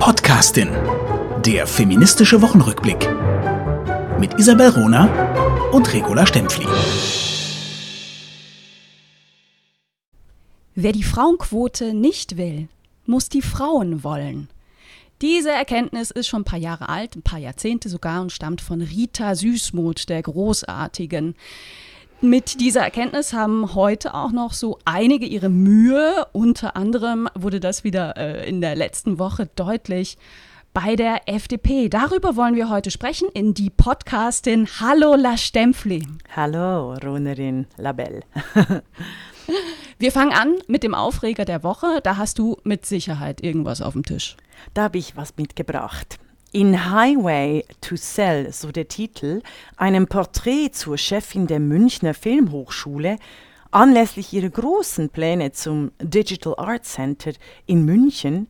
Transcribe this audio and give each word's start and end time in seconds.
Podcastin. 0.00 0.70
Der 1.44 1.66
feministische 1.66 2.40
Wochenrückblick. 2.40 3.06
Mit 4.18 4.32
Isabel 4.38 4.70
Rona 4.70 5.68
und 5.72 5.92
Regula 5.92 6.26
Stempfli. 6.26 6.66
Wer 10.74 10.92
die 10.92 11.02
Frauenquote 11.02 11.92
nicht 11.92 12.38
will, 12.38 12.68
muss 13.04 13.28
die 13.28 13.42
Frauen 13.42 14.02
wollen. 14.02 14.48
Diese 15.20 15.50
Erkenntnis 15.50 16.10
ist 16.10 16.28
schon 16.28 16.40
ein 16.40 16.44
paar 16.44 16.58
Jahre 16.58 16.88
alt, 16.88 17.14
ein 17.14 17.22
paar 17.22 17.38
Jahrzehnte 17.38 17.90
sogar 17.90 18.22
und 18.22 18.32
stammt 18.32 18.62
von 18.62 18.80
Rita 18.80 19.34
Süßmuth, 19.34 20.08
der 20.08 20.22
Großartigen. 20.22 21.34
Mit 22.22 22.60
dieser 22.60 22.82
Erkenntnis 22.82 23.32
haben 23.32 23.74
heute 23.74 24.12
auch 24.12 24.30
noch 24.30 24.52
so 24.52 24.78
einige 24.84 25.24
ihre 25.24 25.48
Mühe. 25.48 26.26
Unter 26.32 26.76
anderem 26.76 27.30
wurde 27.34 27.60
das 27.60 27.82
wieder 27.82 28.14
äh, 28.18 28.46
in 28.46 28.60
der 28.60 28.76
letzten 28.76 29.18
Woche 29.18 29.48
deutlich 29.56 30.18
bei 30.74 30.96
der 30.96 31.30
FDP. 31.30 31.88
Darüber 31.88 32.36
wollen 32.36 32.56
wir 32.56 32.68
heute 32.68 32.90
sprechen 32.90 33.30
in 33.32 33.54
die 33.54 33.70
Podcastin 33.70 34.68
Hallo 34.80 35.14
La 35.14 35.38
Stempfli. 35.38 36.06
Hallo, 36.36 36.92
Runerin 37.02 37.66
Labelle. 37.78 38.20
wir 39.98 40.12
fangen 40.12 40.34
an 40.34 40.56
mit 40.68 40.82
dem 40.82 40.94
Aufreger 40.94 41.46
der 41.46 41.62
Woche. 41.62 42.00
Da 42.02 42.18
hast 42.18 42.38
du 42.38 42.58
mit 42.64 42.84
Sicherheit 42.84 43.42
irgendwas 43.42 43.80
auf 43.80 43.94
dem 43.94 44.04
Tisch. 44.04 44.36
Da 44.74 44.82
habe 44.82 44.98
ich 44.98 45.16
was 45.16 45.38
mitgebracht. 45.38 46.18
In 46.52 46.90
Highway 46.90 47.64
to 47.80 47.94
Sell, 47.94 48.52
so 48.52 48.72
der 48.72 48.88
Titel, 48.88 49.40
einem 49.76 50.08
Porträt 50.08 50.70
zur 50.72 50.98
Chefin 50.98 51.46
der 51.46 51.60
Münchner 51.60 52.12
Filmhochschule, 52.12 53.18
anlässlich 53.70 54.32
ihrer 54.32 54.50
großen 54.50 55.10
Pläne 55.10 55.52
zum 55.52 55.92
Digital 56.00 56.56
Art 56.56 56.84
Center 56.84 57.32
in 57.66 57.84
München, 57.84 58.48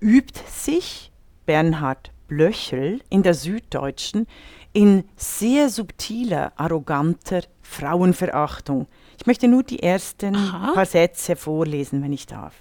übt 0.00 0.40
sich 0.48 1.12
Bernhard 1.44 2.12
Blöchel 2.28 3.00
in 3.10 3.22
der 3.22 3.34
Süddeutschen 3.34 4.26
in 4.72 5.04
sehr 5.14 5.68
subtiler, 5.68 6.52
arroganter 6.56 7.42
Frauenverachtung. 7.60 8.86
Ich 9.18 9.26
möchte 9.26 9.48
nur 9.48 9.62
die 9.62 9.82
ersten 9.82 10.34
Aha. 10.34 10.72
paar 10.72 10.86
Sätze 10.86 11.36
vorlesen, 11.36 12.02
wenn 12.02 12.12
ich 12.12 12.26
darf. 12.26 12.54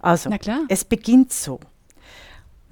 Also, 0.00 0.30
es 0.68 0.84
beginnt 0.84 1.32
so. 1.32 1.60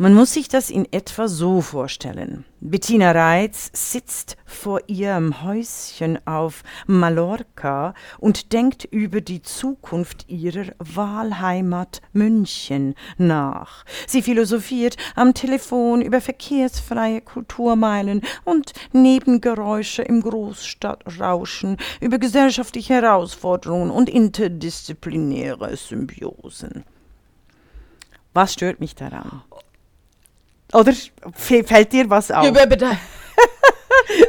Man 0.02 0.14
muss 0.14 0.32
sich 0.32 0.48
das 0.48 0.70
in 0.70 0.90
etwa 0.90 1.28
so 1.28 1.60
vorstellen. 1.60 2.46
Bettina 2.62 3.10
Reitz 3.10 3.70
sitzt 3.74 4.38
vor 4.46 4.80
ihrem 4.86 5.42
Häuschen 5.42 6.18
auf 6.26 6.62
Mallorca 6.86 7.92
und 8.18 8.54
denkt 8.54 8.86
über 8.86 9.20
die 9.20 9.42
Zukunft 9.42 10.26
ihrer 10.26 10.72
Wahlheimat 10.78 12.00
München 12.14 12.94
nach. 13.18 13.84
Sie 14.06 14.22
philosophiert 14.22 14.96
am 15.16 15.34
Telefon 15.34 16.00
über 16.00 16.22
verkehrsfreie 16.22 17.20
Kulturmeilen 17.20 18.22
und 18.46 18.72
Nebengeräusche 18.92 20.00
im 20.00 20.22
Großstadtrauschen, 20.22 21.76
über 22.00 22.16
gesellschaftliche 22.16 22.94
Herausforderungen 22.94 23.90
und 23.90 24.08
interdisziplinäre 24.08 25.76
Symbiosen. 25.76 26.84
Was 28.32 28.54
stört 28.54 28.80
mich 28.80 28.94
daran? 28.94 29.42
Oder 30.72 30.92
fällt 31.34 31.92
dir 31.92 32.08
was 32.08 32.30
auf? 32.30 32.44
Ja, 32.44 32.66
bitte. 32.66 32.90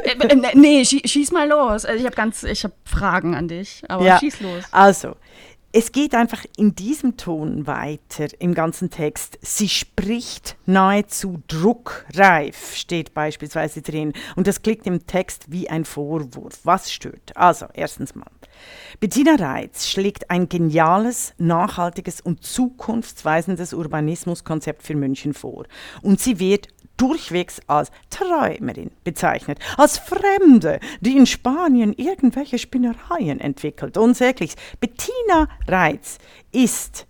Äh, 0.04 0.54
nee, 0.54 0.84
schieß 0.84 1.32
mal 1.32 1.48
los. 1.48 1.84
Also 1.84 1.98
ich 1.98 2.04
habe 2.04 2.14
ganz, 2.14 2.42
ich 2.44 2.62
habe 2.62 2.74
Fragen 2.84 3.34
an 3.34 3.48
dich, 3.48 3.82
aber 3.88 4.04
ja, 4.04 4.18
schieß 4.18 4.40
los. 4.40 4.64
Also, 4.70 5.16
es 5.74 5.90
geht 5.90 6.14
einfach 6.14 6.44
in 6.58 6.74
diesem 6.74 7.16
Ton 7.16 7.66
weiter 7.66 8.26
im 8.38 8.52
ganzen 8.52 8.90
Text. 8.90 9.38
Sie 9.40 9.70
spricht 9.70 10.56
nahezu 10.66 11.42
druckreif, 11.48 12.76
steht 12.76 13.14
beispielsweise 13.14 13.80
drin. 13.80 14.12
Und 14.36 14.46
das 14.46 14.60
klingt 14.60 14.86
im 14.86 15.06
Text 15.06 15.50
wie 15.50 15.70
ein 15.70 15.86
Vorwurf. 15.86 16.60
Was 16.64 16.92
stört? 16.92 17.34
Also, 17.36 17.66
erstens 17.72 18.14
mal. 18.14 18.30
Bettina 19.00 19.36
Reitz 19.36 19.88
schlägt 19.88 20.30
ein 20.30 20.50
geniales, 20.50 21.32
nachhaltiges 21.38 22.20
und 22.20 22.44
zukunftsweisendes 22.44 23.72
Urbanismuskonzept 23.72 24.82
für 24.82 24.94
München 24.94 25.32
vor. 25.32 25.64
Und 26.02 26.20
sie 26.20 26.38
wird 26.38 26.68
durchwegs 26.96 27.60
als 27.66 27.90
Träumerin 28.10 28.90
bezeichnet, 29.04 29.58
als 29.76 29.98
Fremde, 29.98 30.80
die 31.00 31.16
in 31.16 31.26
Spanien 31.26 31.92
irgendwelche 31.94 32.58
Spinnereien 32.58 33.40
entwickelt. 33.40 33.96
Unsäglich. 33.96 34.54
Bettina 34.80 35.48
Reitz 35.66 36.18
ist 36.52 37.06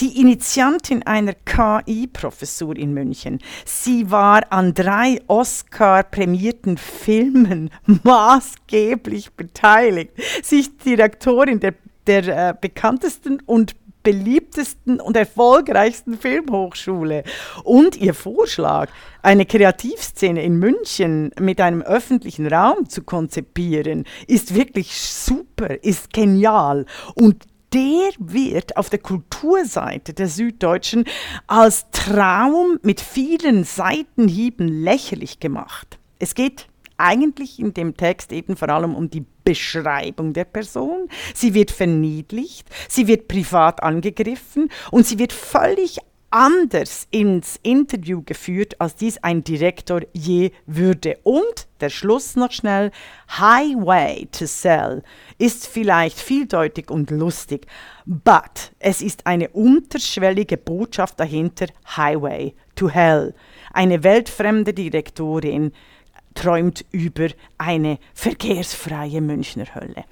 die 0.00 0.20
Initiantin 0.20 1.02
einer 1.04 1.32
KI-Professur 1.32 2.76
in 2.76 2.92
München. 2.92 3.38
Sie 3.64 4.10
war 4.10 4.52
an 4.52 4.74
drei 4.74 5.20
Oscar-prämierten 5.26 6.76
Filmen 6.76 7.70
maßgeblich 8.02 9.32
beteiligt. 9.32 10.12
Sie 10.42 10.60
ist 10.60 10.84
Direktorin 10.84 11.60
der, 11.60 11.74
der 12.06 12.50
äh, 12.50 12.54
bekanntesten 12.60 13.40
und 13.46 13.74
beliebtesten 14.06 15.00
und 15.00 15.16
erfolgreichsten 15.16 16.16
Filmhochschule. 16.16 17.24
Und 17.64 17.96
ihr 17.96 18.14
Vorschlag, 18.14 18.88
eine 19.20 19.46
Kreativszene 19.46 20.44
in 20.44 20.60
München 20.60 21.32
mit 21.40 21.60
einem 21.60 21.82
öffentlichen 21.82 22.46
Raum 22.46 22.88
zu 22.88 23.02
konzipieren, 23.02 24.04
ist 24.28 24.54
wirklich 24.54 24.96
super, 24.96 25.82
ist 25.82 26.12
genial. 26.12 26.86
Und 27.16 27.46
der 27.72 28.10
wird 28.20 28.76
auf 28.76 28.90
der 28.90 29.00
Kulturseite 29.00 30.14
der 30.14 30.28
Süddeutschen 30.28 31.04
als 31.48 31.86
Traum 31.90 32.78
mit 32.82 33.00
vielen 33.00 33.64
Seitenhieben 33.64 34.68
lächerlich 34.68 35.40
gemacht. 35.40 35.98
Es 36.20 36.36
geht 36.36 36.68
eigentlich 36.98 37.58
in 37.58 37.74
dem 37.74 37.96
Text 37.96 38.32
eben 38.32 38.56
vor 38.56 38.68
allem 38.68 38.94
um 38.94 39.10
die 39.10 39.24
Beschreibung 39.44 40.32
der 40.32 40.44
Person. 40.44 41.08
Sie 41.34 41.54
wird 41.54 41.70
verniedlicht, 41.70 42.68
sie 42.88 43.06
wird 43.06 43.28
privat 43.28 43.82
angegriffen 43.82 44.70
und 44.90 45.06
sie 45.06 45.18
wird 45.18 45.32
völlig 45.32 45.98
anders 46.30 47.06
ins 47.10 47.58
Interview 47.62 48.22
geführt, 48.22 48.80
als 48.80 48.96
dies 48.96 49.18
ein 49.18 49.44
Direktor 49.44 50.02
je 50.12 50.50
würde. 50.66 51.18
Und 51.22 51.68
der 51.80 51.90
Schluss 51.90 52.36
noch 52.36 52.52
schnell, 52.52 52.90
Highway 53.38 54.28
to 54.32 54.46
Sell 54.46 55.02
ist 55.38 55.66
vielleicht 55.66 56.18
vieldeutig 56.18 56.90
und 56.90 57.10
lustig, 57.10 57.66
but 58.04 58.72
es 58.78 59.02
ist 59.02 59.26
eine 59.26 59.48
unterschwellige 59.50 60.56
Botschaft 60.56 61.20
dahinter, 61.20 61.66
Highway 61.96 62.54
to 62.74 62.88
Hell. 62.88 63.34
Eine 63.72 64.02
weltfremde 64.02 64.74
Direktorin, 64.74 65.72
träumt 66.36 66.84
über 66.92 67.28
eine 67.58 67.98
verkehrsfreie 68.14 69.20
Münchner 69.20 69.74
Hölle. 69.74 70.04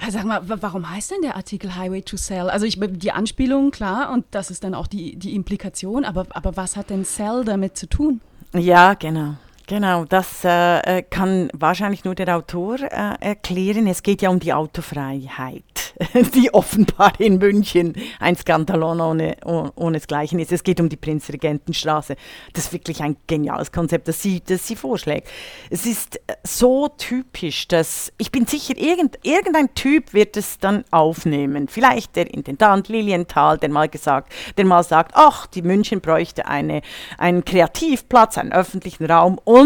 Ah, 0.00 0.10
sag 0.10 0.24
mal, 0.24 0.42
warum 0.44 0.90
heißt 0.90 1.12
denn 1.12 1.22
der 1.22 1.36
Artikel 1.36 1.76
Highway 1.76 2.02
to 2.02 2.16
Sell? 2.16 2.50
Also 2.50 2.66
ich, 2.66 2.78
die 2.80 3.12
Anspielung, 3.12 3.70
klar, 3.70 4.12
und 4.12 4.24
das 4.30 4.50
ist 4.50 4.64
dann 4.64 4.74
auch 4.74 4.86
die, 4.86 5.16
die 5.16 5.34
Implikation, 5.34 6.04
aber, 6.04 6.26
aber 6.30 6.56
was 6.56 6.76
hat 6.76 6.90
denn 6.90 7.04
Sell 7.04 7.44
damit 7.44 7.76
zu 7.76 7.88
tun? 7.88 8.20
Ja, 8.54 8.94
genau. 8.94 9.36
Genau, 9.68 10.06
das 10.06 10.44
äh, 10.44 10.78
äh, 10.78 11.02
kann 11.02 11.50
wahrscheinlich 11.52 12.02
nur 12.02 12.14
der 12.14 12.34
Autor 12.34 12.80
äh, 12.80 13.16
erklären. 13.20 13.86
Es 13.86 14.02
geht 14.02 14.22
ja 14.22 14.30
um 14.30 14.40
die 14.40 14.54
Autofreiheit, 14.54 15.62
die 16.34 16.54
offenbar 16.54 17.12
in 17.20 17.36
München 17.36 17.94
ein 18.18 18.34
Skandalon 18.34 18.98
ohne, 19.02 19.36
ohnesgleichen 19.44 20.38
ist. 20.38 20.52
Es 20.52 20.62
geht 20.62 20.80
um 20.80 20.88
die 20.88 20.96
Prinzregentenstraße. 20.96 22.16
Das 22.54 22.64
ist 22.64 22.72
wirklich 22.72 23.02
ein 23.02 23.18
geniales 23.26 23.70
Konzept, 23.70 24.08
das 24.08 24.22
sie, 24.22 24.40
das 24.40 24.66
sie 24.66 24.74
vorschlägt. 24.74 25.28
Es 25.68 25.84
ist 25.84 26.16
äh, 26.16 26.36
so 26.44 26.88
typisch, 26.88 27.68
dass 27.68 28.10
ich 28.16 28.32
bin 28.32 28.46
sicher, 28.46 28.72
irgend, 28.74 29.18
irgendein 29.22 29.74
Typ 29.74 30.14
wird 30.14 30.38
es 30.38 30.58
dann 30.58 30.82
aufnehmen. 30.90 31.68
Vielleicht 31.68 32.16
der 32.16 32.32
Intendant 32.32 32.88
Lilienthal, 32.88 33.58
der 33.58 33.68
mal 33.68 33.90
gesagt, 33.90 34.32
der 34.56 34.64
mal 34.64 34.82
sagt, 34.82 35.12
ach, 35.14 35.46
die 35.46 35.60
München 35.60 36.00
bräuchte 36.00 36.46
eine, 36.46 36.80
einen 37.18 37.44
Kreativplatz, 37.44 38.38
einen 38.38 38.52
öffentlichen 38.52 39.04
Raum 39.04 39.38
und 39.44 39.57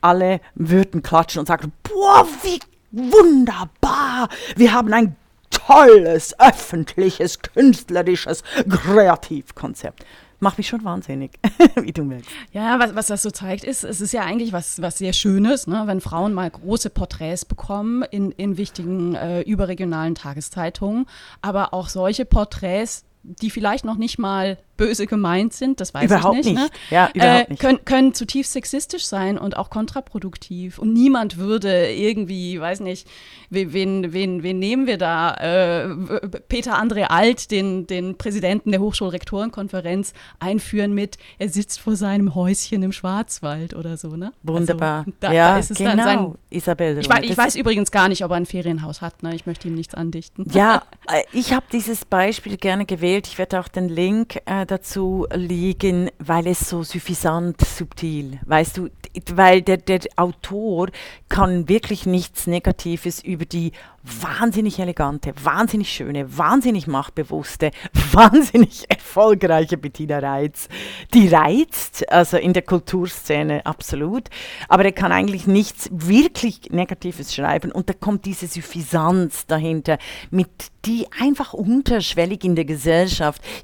alle 0.00 0.40
würden 0.54 1.02
klatschen 1.02 1.40
und 1.40 1.46
sagen, 1.46 1.72
boah, 1.82 2.26
wie 2.42 2.60
wunderbar, 2.90 4.28
wir 4.56 4.72
haben 4.72 4.92
ein 4.92 5.16
tolles, 5.50 6.38
öffentliches, 6.38 7.40
künstlerisches 7.40 8.42
Kreativkonzept 8.68 10.04
macht 10.40 10.58
mich 10.58 10.68
schon 10.68 10.84
wahnsinnig, 10.84 11.32
wie 11.76 11.92
du 11.92 12.02
merkst. 12.02 12.30
Ja, 12.52 12.78
was, 12.78 12.94
was 12.94 13.06
das 13.06 13.22
so 13.22 13.30
zeigt, 13.30 13.64
ist, 13.64 13.84
es 13.84 14.00
ist 14.00 14.12
ja 14.12 14.22
eigentlich 14.22 14.52
was, 14.52 14.82
was 14.82 14.98
sehr 14.98 15.12
Schönes, 15.12 15.66
ne? 15.66 15.82
wenn 15.86 16.00
Frauen 16.00 16.32
mal 16.32 16.50
große 16.50 16.90
Porträts 16.90 17.44
bekommen 17.44 18.02
in, 18.10 18.32
in 18.32 18.56
wichtigen 18.56 19.14
äh, 19.14 19.42
überregionalen 19.42 20.14
Tageszeitungen. 20.14 21.06
Aber 21.42 21.72
auch 21.74 21.88
solche 21.88 22.24
Porträts 22.24 23.04
die 23.22 23.50
vielleicht 23.50 23.84
noch 23.84 23.96
nicht 23.96 24.18
mal 24.18 24.58
böse 24.80 25.06
gemeint 25.06 25.52
sind, 25.52 25.78
das 25.78 25.92
weiß 25.92 26.04
überhaupt 26.04 26.38
ich 26.38 26.46
nicht, 26.46 26.58
nicht. 26.58 26.72
Ne? 26.72 26.78
Ja, 26.88 27.10
überhaupt 27.12 27.48
äh, 27.48 27.50
nicht. 27.50 27.60
können, 27.60 27.84
können 27.84 28.14
zutiefst 28.14 28.54
sexistisch 28.54 29.04
sein 29.04 29.36
und 29.36 29.58
auch 29.58 29.68
kontraproduktiv. 29.68 30.78
Und 30.78 30.94
niemand 30.94 31.36
würde 31.36 31.92
irgendwie, 31.92 32.58
weiß 32.58 32.80
nicht, 32.80 33.06
wen, 33.50 34.14
wen, 34.14 34.42
wen, 34.42 34.58
nehmen 34.58 34.86
wir 34.86 34.96
da? 34.96 35.34
Äh, 35.34 36.28
Peter 36.48 36.80
André 36.80 37.04
Alt, 37.08 37.50
den, 37.50 37.86
den 37.86 38.16
Präsidenten 38.16 38.70
der 38.70 38.80
Hochschulrektorenkonferenz, 38.80 40.14
einführen 40.38 40.94
mit, 40.94 41.18
er 41.38 41.50
sitzt 41.50 41.78
vor 41.78 41.94
seinem 41.94 42.34
Häuschen 42.34 42.82
im 42.82 42.92
Schwarzwald 42.92 43.74
oder 43.74 43.98
so, 43.98 44.16
ne? 44.16 44.32
Wunderbar. 44.42 45.00
Also, 45.00 45.12
da, 45.20 45.32
ja, 45.32 45.52
da 45.52 45.58
ist 45.58 45.72
es 45.72 45.76
genau, 45.76 45.90
dann 45.90 46.04
sein. 46.04 46.34
Isabel. 46.48 46.98
Ich, 46.98 47.08
weiß, 47.08 47.24
ich 47.24 47.36
weiß 47.36 47.56
übrigens 47.56 47.90
gar 47.90 48.08
nicht, 48.08 48.24
ob 48.24 48.30
er 48.30 48.38
ein 48.38 48.46
Ferienhaus 48.46 49.02
hat, 49.02 49.22
ne? 49.22 49.34
Ich 49.34 49.44
möchte 49.44 49.68
ihm 49.68 49.74
nichts 49.74 49.94
andichten. 49.94 50.46
Ja, 50.54 50.84
äh, 51.06 51.22
ich 51.34 51.52
habe 51.52 51.66
dieses 51.70 52.06
Beispiel 52.06 52.56
gerne 52.56 52.86
gewählt. 52.86 53.19
Ich 53.26 53.38
werde 53.38 53.60
auch 53.60 53.68
den 53.68 53.88
Link 53.88 54.40
äh, 54.46 54.66
dazu 54.66 55.26
liegen, 55.34 56.10
weil 56.18 56.46
es 56.46 56.68
so 56.68 56.82
suffisant 56.82 57.60
subtil, 57.60 58.38
weißt 58.46 58.76
du, 58.76 58.88
weil 59.34 59.62
der, 59.62 59.78
der 59.78 60.00
Autor 60.16 60.88
kann 61.28 61.68
wirklich 61.68 62.06
nichts 62.06 62.46
Negatives 62.46 63.22
über 63.22 63.44
die 63.44 63.72
wahnsinnig 64.02 64.78
elegante, 64.78 65.34
wahnsinnig 65.42 65.92
schöne, 65.92 66.38
wahnsinnig 66.38 66.86
machtbewusste, 66.86 67.70
wahnsinnig 68.12 68.86
erfolgreiche 68.88 69.76
Bettina 69.76 70.20
Reitz. 70.20 70.68
Die 71.12 71.28
reizt, 71.28 72.10
also 72.10 72.38
in 72.38 72.52
der 72.52 72.62
Kulturszene 72.62 73.66
absolut, 73.66 74.28
aber 74.68 74.84
er 74.86 74.92
kann 74.92 75.12
eigentlich 75.12 75.46
nichts 75.46 75.90
wirklich 75.92 76.70
Negatives 76.70 77.34
schreiben 77.34 77.72
und 77.72 77.88
da 77.88 77.92
kommt 77.92 78.24
diese 78.24 78.46
Suffisanz 78.46 79.46
dahinter, 79.46 79.98
mit 80.30 80.48
die 80.86 81.06
einfach 81.20 81.52
unterschwellig 81.52 82.42
in 82.44 82.54
der 82.56 82.64
Gesellschaft 82.64 82.99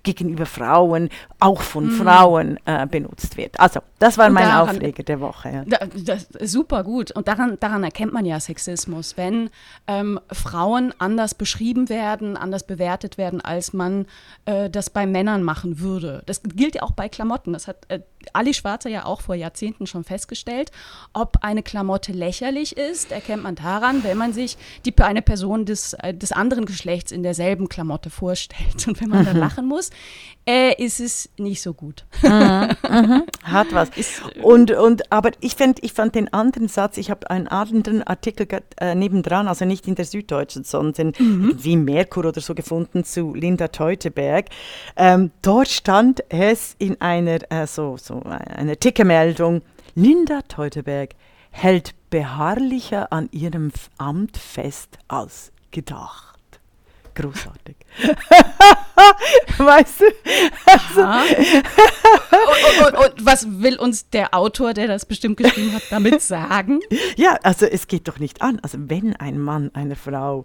gegenüber 0.02 0.46
Frauen, 0.46 1.08
auch 1.40 1.60
von 1.62 1.86
Mhm. 1.86 1.90
Frauen 2.02 2.58
äh, 2.64 2.86
benutzt 2.86 3.36
wird. 3.36 3.58
Also, 3.60 3.80
das 3.98 4.16
war 4.18 4.28
Und 4.28 4.34
mein 4.34 4.48
daran- 4.48 4.76
Aufreger 4.76 5.02
der 5.02 5.20
Woche. 5.20 5.50
Ja. 5.50 5.64
Da, 5.66 5.86
das 5.94 6.28
super 6.50 6.82
gut. 6.84 7.10
Und 7.12 7.28
daran, 7.28 7.56
daran 7.60 7.84
erkennt 7.84 8.12
man 8.12 8.24
ja 8.24 8.40
Sexismus, 8.40 9.16
wenn 9.16 9.50
ähm, 9.86 10.18
Frauen 10.32 10.92
anders 10.98 11.34
beschrieben 11.34 11.88
werden, 11.88 12.36
anders 12.36 12.66
bewertet 12.66 13.18
werden, 13.18 13.40
als 13.40 13.72
man 13.72 14.06
äh, 14.44 14.70
das 14.70 14.90
bei 14.90 15.06
Männern 15.06 15.42
machen 15.42 15.80
würde. 15.80 16.22
Das 16.26 16.42
gilt 16.42 16.74
ja 16.76 16.82
auch 16.82 16.92
bei 16.92 17.08
Klamotten. 17.08 17.52
Das 17.52 17.68
hat 17.68 17.84
äh, 17.88 18.00
Ali 18.34 18.54
Schwarzer 18.54 18.90
ja 18.90 19.04
auch 19.04 19.20
vor 19.20 19.34
Jahrzehnten 19.34 19.86
schon 19.86 20.04
festgestellt. 20.04 20.70
Ob 21.12 21.38
eine 21.42 21.62
Klamotte 21.62 22.12
lächerlich 22.12 22.76
ist, 22.76 23.12
erkennt 23.12 23.42
man 23.42 23.54
daran, 23.54 24.04
wenn 24.04 24.18
man 24.18 24.32
sich 24.32 24.56
die, 24.84 24.96
eine 24.98 25.22
Person 25.22 25.64
des, 25.64 25.94
äh, 25.94 26.14
des 26.14 26.32
anderen 26.32 26.66
Geschlechts 26.66 27.12
in 27.12 27.22
derselben 27.22 27.68
Klamotte 27.68 28.10
vorstellt. 28.10 28.86
Und 28.86 29.00
wenn 29.00 29.08
man 29.08 29.24
dann 29.24 29.36
lachen 29.36 29.66
muss, 29.66 29.90
äh, 30.48 30.80
ist 30.82 31.00
es 31.00 31.28
nicht 31.38 31.60
so 31.60 31.74
gut. 31.74 32.04
Hat 32.22 33.66
was. 33.72 33.90
Ist, 33.96 34.22
äh, 34.34 34.42
Und, 34.42 34.70
und, 34.70 35.12
aber 35.12 35.30
ich, 35.40 35.56
find, 35.56 35.82
ich 35.82 35.92
fand 35.92 36.14
den 36.14 36.32
anderen 36.32 36.68
Satz, 36.68 36.98
ich 36.98 37.10
habe 37.10 37.28
einen 37.30 37.48
anderen 37.48 38.02
Artikel 38.02 38.46
äh, 38.78 38.94
nebendran, 38.94 39.48
also 39.48 39.64
nicht 39.64 39.88
in 39.88 39.96
der 39.96 40.04
Süddeutschen, 40.04 40.64
sondern 40.64 41.12
wie 41.18 41.72
im 41.72 41.84
Merkur 41.84 42.26
oder 42.26 42.40
so 42.40 42.54
gefunden 42.54 43.04
zu 43.04 43.34
Linda 43.34 43.68
Teuteberg. 43.68 44.46
Ähm, 44.96 45.30
dort 45.42 45.68
stand 45.68 46.22
es 46.28 46.76
in 46.78 47.00
einer, 47.00 47.38
äh, 47.50 47.66
so, 47.66 47.96
so 47.96 48.15
einer 48.24 48.72
Artikelmeldung, 48.72 49.62
Linda 49.94 50.42
Teuteberg 50.42 51.14
hält 51.50 51.94
beharrlicher 52.10 53.12
an 53.12 53.28
ihrem 53.32 53.72
Amt 53.98 54.36
fest 54.36 54.98
als 55.08 55.52
gedacht. 55.70 56.25
Großartig. 57.16 57.76
weißt 59.58 60.00
du? 60.00 60.04
Ja. 60.96 61.22
und, 61.22 62.86
und, 62.86 62.98
und 62.98 63.26
was 63.26 63.46
will 63.62 63.78
uns 63.78 64.10
der 64.10 64.34
Autor, 64.34 64.74
der 64.74 64.86
das 64.86 65.06
bestimmt 65.06 65.38
geschrieben 65.38 65.72
hat, 65.74 65.82
damit 65.90 66.22
sagen? 66.22 66.80
Ja, 67.16 67.38
also 67.42 67.64
es 67.66 67.86
geht 67.86 68.08
doch 68.08 68.18
nicht 68.18 68.42
an. 68.42 68.60
Also 68.62 68.78
wenn 68.78 69.16
ein 69.16 69.38
Mann 69.38 69.70
einer 69.74 69.96
Frau 69.96 70.44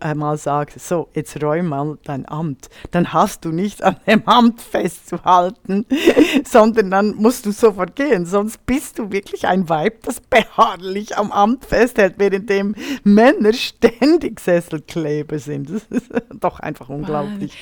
äh, 0.00 0.14
mal 0.14 0.38
sagt, 0.38 0.80
so, 0.80 1.08
jetzt 1.12 1.42
räum 1.42 1.66
mal 1.66 1.98
dein 2.04 2.26
Amt, 2.26 2.70
dann 2.90 3.12
hast 3.12 3.44
du 3.44 3.50
nicht 3.50 3.82
an 3.82 3.96
dem 4.06 4.26
Amt 4.26 4.62
festzuhalten, 4.62 5.84
sondern 6.44 6.90
dann 6.90 7.16
musst 7.16 7.44
du 7.44 7.50
sofort 7.52 7.96
gehen. 7.96 8.24
Sonst 8.24 8.64
bist 8.64 8.98
du 8.98 9.10
wirklich 9.10 9.46
ein 9.46 9.68
Weib, 9.68 10.04
das 10.04 10.20
beharrlich 10.20 11.16
am 11.18 11.32
Amt 11.32 11.66
festhält, 11.66 12.18
währenddem 12.18 12.74
Männer 13.04 13.52
ständig 13.52 14.40
Sesselkleber 14.40 15.38
sind. 15.38 15.70
Das 15.70 15.82
ist 15.90 16.05
doch 16.40 16.60
einfach 16.60 16.88
unglaublich. 16.88 17.52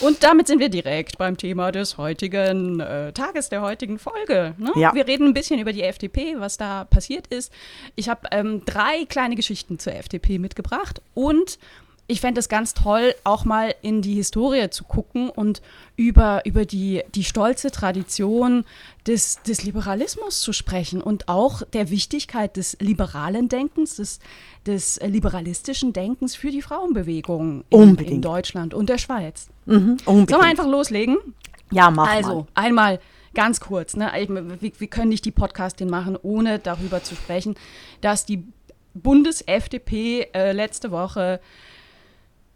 Und 0.00 0.22
damit 0.22 0.46
sind 0.46 0.58
wir 0.58 0.68
direkt 0.68 1.18
beim 1.18 1.36
Thema 1.36 1.72
des 1.72 1.98
heutigen 1.98 2.80
äh, 2.80 3.12
Tages, 3.12 3.48
der 3.48 3.62
heutigen 3.62 3.98
Folge. 3.98 4.54
Ne? 4.58 4.72
Ja. 4.76 4.94
Wir 4.94 5.06
reden 5.06 5.28
ein 5.28 5.34
bisschen 5.34 5.60
über 5.60 5.72
die 5.72 5.82
FDP, 5.82 6.36
was 6.38 6.56
da 6.56 6.84
passiert 6.84 7.26
ist. 7.28 7.52
Ich 7.94 8.08
habe 8.08 8.28
ähm, 8.30 8.62
drei 8.64 9.04
kleine 9.06 9.36
Geschichten 9.36 9.78
zur 9.78 9.94
FDP 9.94 10.38
mitgebracht 10.38 11.02
und 11.14 11.58
ich 12.06 12.20
fände 12.20 12.38
es 12.38 12.48
ganz 12.50 12.74
toll, 12.74 13.14
auch 13.24 13.44
mal 13.46 13.74
in 13.80 14.02
die 14.02 14.14
Historie 14.14 14.68
zu 14.68 14.84
gucken 14.84 15.30
und 15.30 15.62
über, 15.96 16.42
über 16.44 16.66
die, 16.66 17.02
die 17.14 17.24
stolze 17.24 17.70
Tradition 17.70 18.64
des, 19.06 19.40
des 19.42 19.62
Liberalismus 19.64 20.40
zu 20.40 20.52
sprechen 20.52 21.00
und 21.00 21.28
auch 21.28 21.62
der 21.72 21.88
Wichtigkeit 21.88 22.56
des 22.58 22.76
liberalen 22.80 23.48
Denkens, 23.48 23.96
des, 23.96 24.18
des 24.66 25.00
liberalistischen 25.02 25.94
Denkens 25.94 26.36
für 26.36 26.50
die 26.50 26.60
Frauenbewegung 26.62 27.64
in, 27.70 27.78
Unbedingt. 27.80 28.10
in 28.16 28.20
Deutschland 28.22 28.74
und 28.74 28.88
der 28.90 28.98
Schweiz. 28.98 29.48
Mhm, 29.64 29.72
Sollen 29.74 29.98
wir 29.98 30.08
unbedingt. 30.08 30.42
einfach 30.44 30.66
loslegen? 30.66 31.16
Ja, 31.70 31.90
mach 31.90 32.08
Also, 32.10 32.34
mal. 32.34 32.46
einmal 32.54 33.00
ganz 33.32 33.60
kurz, 33.60 33.96
ne? 33.96 34.10
wir, 34.60 34.72
wir 34.78 34.88
können 34.88 35.08
nicht 35.08 35.24
die 35.24 35.30
Podcastin 35.30 35.88
machen, 35.88 36.18
ohne 36.22 36.58
darüber 36.58 37.02
zu 37.02 37.14
sprechen, 37.16 37.54
dass 38.02 38.26
die 38.26 38.44
Bundes-FDP 38.92 40.28
äh, 40.34 40.52
letzte 40.52 40.90
Woche 40.90 41.40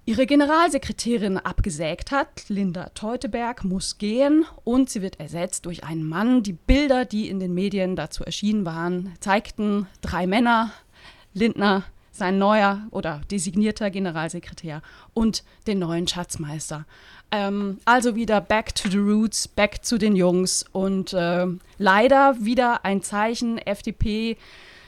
ihre 0.09 0.25
Generalsekretärin 0.25 1.37
abgesägt 1.37 2.13
hat. 2.13 2.49
Linda 2.49 2.89
Teuteberg 2.95 3.63
muss 3.63 3.99
gehen 3.99 4.47
und 4.65 4.89
sie 4.89 5.03
wird 5.03 5.21
ersetzt 5.21 5.67
durch 5.67 5.85
einen 5.85 6.03
Mann. 6.03 6.43
Die 6.43 6.55
Bilder, 6.55 7.05
die 7.05 7.29
in 7.29 7.41
den 7.41 7.53
Medien 7.53 7.95
dazu 7.95 8.25
erschienen 8.25 8.65
waren, 8.65 9.13
zeigten 9.21 9.87
drei 10.01 10.27
Männer, 10.27 10.73
Lindner, 11.35 11.85
sein 12.11 12.39
neuer 12.39 12.87
oder 12.91 13.21
designierter 13.31 13.91
Generalsekretär 13.91 14.81
und 15.13 15.45
den 15.67 15.81
neuen 15.81 16.09
Schatzmeister. 16.09 16.87
Ähm, 17.31 17.77
also 17.85 18.17
wieder 18.17 18.41
back 18.41 18.75
to 18.75 18.89
the 18.89 18.97
roots, 18.97 19.47
back 19.47 19.85
zu 19.85 19.99
den 19.99 20.17
Jungs 20.17 20.65
und 20.73 21.15
ähm, 21.15 21.61
leider 21.77 22.35
wieder 22.43 22.83
ein 22.87 23.03
Zeichen, 23.03 23.59
FDP 23.59 24.39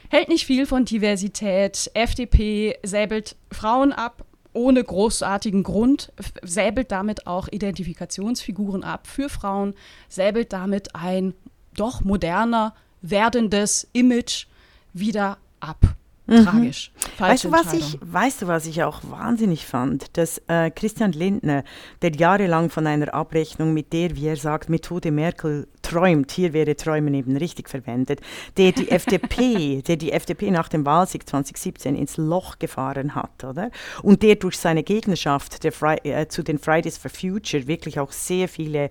hält 0.09 0.31
nicht 0.31 0.47
viel 0.47 0.65
von 0.65 0.87
Diversität, 0.87 1.91
FDP 1.93 2.79
säbelt 2.83 3.37
Frauen 3.53 3.93
ab, 3.93 4.25
ohne 4.53 4.83
großartigen 4.83 5.63
Grund, 5.63 6.13
säbelt 6.43 6.91
damit 6.91 7.27
auch 7.27 7.49
Identifikationsfiguren 7.49 8.85
ab 8.85 9.07
für 9.07 9.29
Frauen, 9.29 9.75
säbelt 10.09 10.53
damit 10.53 10.95
ein 10.95 11.35
doch 11.75 12.01
moderner 12.03 12.75
werdendes 13.03 13.89
Image 13.93 14.47
wieder 14.93 15.39
ab. 15.61 15.95
Tragisch. 16.31 16.93
Weißt 17.19 17.43
Falsche 17.43 17.49
du, 17.49 17.53
was 17.53 17.73
ich, 17.73 17.99
weißt 18.01 18.43
du, 18.43 18.47
was 18.47 18.67
ich 18.67 18.85
auch 18.85 19.01
wahnsinnig 19.11 19.67
fand? 19.67 20.17
Dass 20.17 20.41
äh, 20.47 20.71
Christian 20.71 21.11
Lindner, 21.11 21.65
der 22.03 22.13
jahrelang 22.13 22.71
von 22.71 22.87
einer 22.87 23.13
Abrechnung 23.13 23.75
mit 23.75 23.93
der, 23.93 24.15
wie 24.15 24.29
er 24.29 24.37
sagt, 24.37 24.69
Methode 24.69 25.11
Merkel 25.11 25.67
träumt, 25.91 26.31
hier 26.31 26.53
wäre 26.53 26.77
Träumen 26.77 27.15
eben 27.15 27.37
richtig 27.37 27.69
verwendet, 27.69 28.21
der 28.57 28.73
die 28.73 28.91
FDP, 28.91 29.83
der 29.87 29.97
die 29.97 30.13
FDP 30.13 30.51
nach 30.51 30.69
dem 30.69 30.87
Wahlsieg 30.87 31.29
2017 31.29 31.97
ins 31.97 32.17
Loch 32.17 32.59
gefahren 32.59 33.15
hat, 33.15 33.45
oder? 33.45 33.71
Und 34.03 34.23
der 34.23 34.37
durch 34.37 34.59
seine 34.59 34.83
Gegnerschaft 34.83 35.65
äh, 35.65 36.29
zu 36.29 36.43
den 36.43 36.59
Fridays 36.59 36.99
for 36.99 37.11
Future 37.11 37.67
wirklich 37.67 37.99
auch 37.99 38.13
sehr 38.13 38.49
viele 38.49 38.91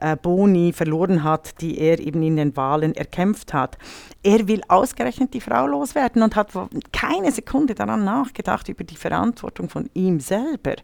äh, 0.00 0.16
Boni 0.16 0.72
verloren 0.72 1.22
hat, 1.22 1.60
die 1.60 1.78
er 1.78 1.98
eben 1.98 2.22
in 2.22 2.36
den 2.36 2.56
Wahlen 2.56 2.94
erkämpft 2.94 3.52
hat. 3.52 3.76
Er 4.22 4.48
will 4.48 4.62
ausgerechnet 4.68 5.34
die 5.34 5.40
Frau 5.40 5.66
loswerden 5.66 6.22
und 6.22 6.34
hat 6.34 6.50
keine 6.92 7.30
Sekunde 7.30 7.74
daran 7.74 8.04
nachgedacht 8.04 8.68
über 8.68 8.84
die 8.84 8.96
Verantwortung 8.96 9.68
von 9.68 9.90
ihm 9.94 10.20
selber, 10.20 10.76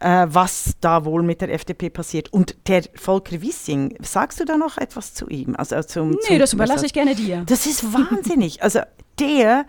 äh, 0.00 0.26
was 0.28 0.74
da 0.80 1.04
wohl 1.04 1.22
mit 1.22 1.40
der 1.40 1.52
FDP 1.52 1.90
passiert. 1.90 2.32
Und 2.32 2.56
der 2.68 2.82
Volker 2.94 3.40
Wissing, 3.40 3.96
sagst 4.02 4.40
du 4.40 4.44
da 4.44 4.56
noch 4.56 4.78
etwas 4.78 5.14
zu 5.14 5.28
ihm? 5.28 5.54
Also 5.56 5.82
zum, 5.82 6.10
Nee, 6.10 6.16
zum, 6.20 6.38
das 6.38 6.52
überlasse 6.52 6.86
ich 6.86 6.92
gerne 6.92 7.14
dir. 7.14 7.44
Das 7.46 7.66
ist 7.66 7.92
wahnsinnig. 7.92 8.62
Also 8.66 8.80
der 9.20 9.66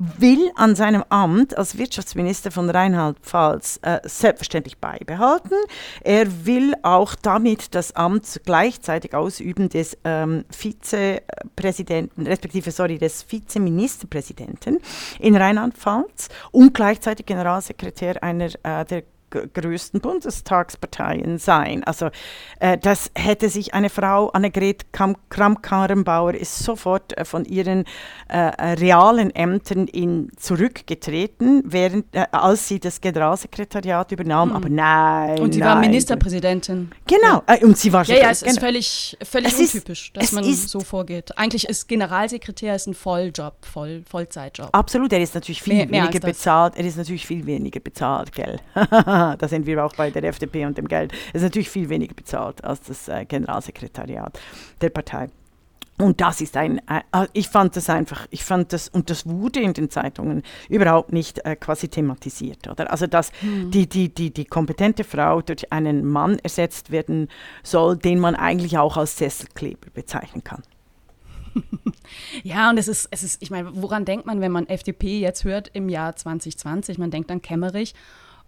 will 0.00 0.50
an 0.54 0.74
seinem 0.74 1.04
Amt 1.10 1.56
als 1.58 1.76
Wirtschaftsminister 1.76 2.50
von 2.50 2.70
Rheinland-Pfalz 2.70 3.80
äh, 3.82 4.00
selbstverständlich 4.04 4.78
beibehalten. 4.78 5.54
Er 6.02 6.46
will 6.46 6.72
auch 6.82 7.14
damit 7.14 7.74
das 7.74 7.94
Amt 7.96 8.40
gleichzeitig 8.46 9.14
ausüben 9.14 9.68
des 9.68 9.98
ähm, 10.04 10.46
Vizepräsidenten, 10.50 12.26
respektive 12.26 12.70
sorry, 12.70 12.96
des 12.96 13.30
Vizeministerpräsidenten 13.30 14.78
in 15.18 15.36
Rheinland-Pfalz 15.36 16.30
und 16.50 16.72
gleichzeitig 16.72 17.26
Generalsekretär 17.26 18.22
einer 18.22 18.48
äh, 18.62 18.86
der 18.86 19.02
größten 19.30 20.00
Bundestagsparteien 20.00 21.38
sein. 21.38 21.84
Also 21.84 22.10
äh, 22.58 22.78
das 22.78 23.10
hätte 23.14 23.48
sich 23.48 23.74
eine 23.74 23.90
Frau, 23.90 24.28
Annegret 24.30 24.86
Kramp-Karrenbauer 24.92 26.34
ist 26.34 26.58
sofort 26.58 27.16
äh, 27.16 27.24
von 27.24 27.44
ihren 27.44 27.84
äh, 28.28 28.38
realen 28.74 29.34
Ämtern 29.34 29.86
in 29.86 30.30
zurückgetreten, 30.36 31.62
während, 31.66 32.14
äh, 32.14 32.26
als 32.32 32.68
sie 32.68 32.80
das 32.80 33.00
Generalsekretariat 33.00 34.12
übernahm. 34.12 34.50
Mhm. 34.50 34.56
Aber 34.56 34.68
nein. 34.68 35.38
Und 35.38 35.52
sie 35.52 35.60
nein. 35.60 35.68
war 35.68 35.76
Ministerpräsidentin. 35.80 36.90
Genau, 37.06 37.42
ja. 37.48 37.54
Äh, 37.54 37.64
und 37.64 37.78
sie 37.78 37.92
war 37.92 38.04
schon. 38.04 38.16
Ja, 38.16 38.22
ja, 38.22 38.30
es 38.30 38.40
genau. 38.40 38.52
ist 38.52 38.60
völlig, 38.60 39.18
völlig 39.22 39.52
es 39.52 39.74
untypisch, 39.74 40.08
ist, 40.08 40.16
dass 40.16 40.32
man 40.32 40.44
so 40.44 40.80
vorgeht. 40.80 41.36
Eigentlich 41.36 41.68
ist 41.68 41.88
Generalsekretär 41.88 42.74
ist 42.74 42.86
ein 42.86 42.94
Volljob, 42.94 43.54
Voll, 43.64 44.02
Vollzeitjob. 44.08 44.68
Absolut, 44.72 45.12
er 45.12 45.20
ist 45.20 45.34
natürlich 45.34 45.62
viel 45.62 45.74
mehr, 45.74 45.90
weniger 45.90 46.10
mehr 46.10 46.20
bezahlt. 46.20 46.76
Er 46.76 46.84
ist 46.84 46.96
natürlich 46.96 47.26
viel 47.26 47.46
weniger 47.46 47.80
bezahlt, 47.80 48.32
gell? 48.32 48.58
da 49.36 49.48
sind 49.48 49.66
wir 49.66 49.84
auch 49.84 49.94
bei 49.94 50.10
der 50.10 50.24
FDP 50.24 50.66
und 50.66 50.78
dem 50.78 50.88
Geld. 50.88 51.12
Er 51.28 51.36
ist 51.36 51.42
natürlich 51.42 51.70
viel 51.70 51.88
weniger 51.88 52.14
bezahlt 52.14 52.64
als 52.64 52.80
das 52.82 53.08
äh, 53.08 53.24
Generalsekretariat 53.24 54.38
der 54.80 54.90
Partei. 54.90 55.28
Und 56.00 56.20
das 56.22 56.40
ist 56.40 56.56
ein, 56.56 56.78
äh, 56.88 57.02
äh, 57.12 57.26
ich 57.34 57.48
fand 57.48 57.76
das 57.76 57.90
einfach, 57.90 58.26
ich 58.30 58.42
fand 58.42 58.72
das, 58.72 58.88
und 58.88 59.10
das 59.10 59.26
wurde 59.26 59.60
in 59.60 59.74
den 59.74 59.90
Zeitungen 59.90 60.42
überhaupt 60.68 61.12
nicht 61.12 61.44
äh, 61.44 61.56
quasi 61.56 61.88
thematisiert, 61.88 62.68
oder? 62.68 62.90
Also, 62.90 63.06
dass 63.06 63.32
mhm. 63.42 63.70
die, 63.70 63.86
die, 63.86 64.08
die, 64.08 64.32
die 64.32 64.46
kompetente 64.46 65.04
Frau 65.04 65.42
durch 65.42 65.70
einen 65.72 66.06
Mann 66.06 66.38
ersetzt 66.38 66.90
werden 66.90 67.28
soll, 67.62 67.98
den 67.98 68.18
man 68.18 68.34
eigentlich 68.34 68.78
auch 68.78 68.96
als 68.96 69.18
Sesselkleber 69.18 69.90
bezeichnen 69.92 70.42
kann. 70.42 70.62
ja, 72.42 72.70
und 72.70 72.78
es 72.78 72.88
ist, 72.88 73.08
es 73.10 73.22
ist, 73.22 73.42
ich 73.42 73.50
meine, 73.50 73.70
woran 73.74 74.06
denkt 74.06 74.24
man, 74.24 74.40
wenn 74.40 74.52
man 74.52 74.66
FDP 74.68 75.20
jetzt 75.20 75.44
hört 75.44 75.68
im 75.74 75.90
Jahr 75.90 76.16
2020? 76.16 76.96
Man 76.96 77.10
denkt 77.10 77.30
an 77.30 77.42
Kemmerich 77.42 77.94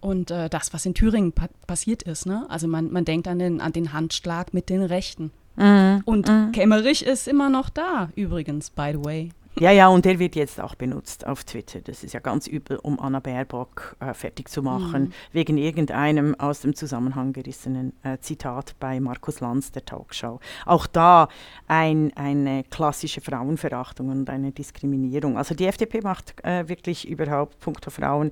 und 0.02 0.30
äh, 0.30 0.50
das, 0.50 0.74
was 0.74 0.84
in 0.84 0.94
Thüringen 0.94 1.32
pa 1.32 1.48
passiert 1.66 2.02
ist. 2.02 2.26
Ne? 2.26 2.44
Also 2.48 2.68
man, 2.68 2.92
man 2.92 3.04
denkt 3.04 3.28
an 3.28 3.38
den, 3.38 3.60
an 3.60 3.72
den 3.72 3.92
Handschlag 3.92 4.52
mit 4.52 4.68
den 4.68 4.82
Rechten. 4.82 5.30
Mhm. 5.56 6.02
Und 6.04 6.28
mhm. 6.28 6.52
Kemmerich 6.52 7.06
ist 7.06 7.28
immer 7.28 7.48
noch 7.48 7.70
da, 7.70 8.10
übrigens, 8.14 8.70
by 8.70 8.92
the 8.92 9.04
way. 9.04 9.30
Ja, 9.58 9.70
ja, 9.70 9.88
und 9.88 10.06
der 10.06 10.18
wird 10.18 10.34
jetzt 10.34 10.58
auch 10.60 10.74
benutzt 10.74 11.26
auf 11.26 11.44
Twitter. 11.44 11.80
Das 11.80 12.02
ist 12.02 12.14
ja 12.14 12.20
ganz 12.20 12.46
übel, 12.46 12.78
um 12.78 12.98
Anna 12.98 13.20
Baerbock 13.20 13.96
äh, 14.00 14.14
fertig 14.14 14.48
zu 14.48 14.62
machen, 14.62 15.02
mhm. 15.02 15.12
wegen 15.32 15.58
irgendeinem 15.58 16.34
aus 16.40 16.60
dem 16.60 16.74
Zusammenhang 16.74 17.34
gerissenen 17.34 17.92
äh, 18.02 18.16
Zitat 18.18 18.74
bei 18.80 18.98
Markus 18.98 19.40
Lanz 19.40 19.70
der 19.70 19.84
Talkshow. 19.84 20.40
Auch 20.64 20.86
da 20.86 21.28
ein, 21.68 22.12
eine 22.16 22.64
klassische 22.64 23.20
Frauenverachtung 23.20 24.08
und 24.08 24.30
eine 24.30 24.52
Diskriminierung. 24.52 25.36
Also 25.36 25.54
die 25.54 25.66
FDP 25.66 26.00
macht 26.00 26.42
äh, 26.44 26.66
wirklich 26.68 27.06
überhaupt 27.06 27.60
punkto 27.60 27.90
Frauen 27.90 28.30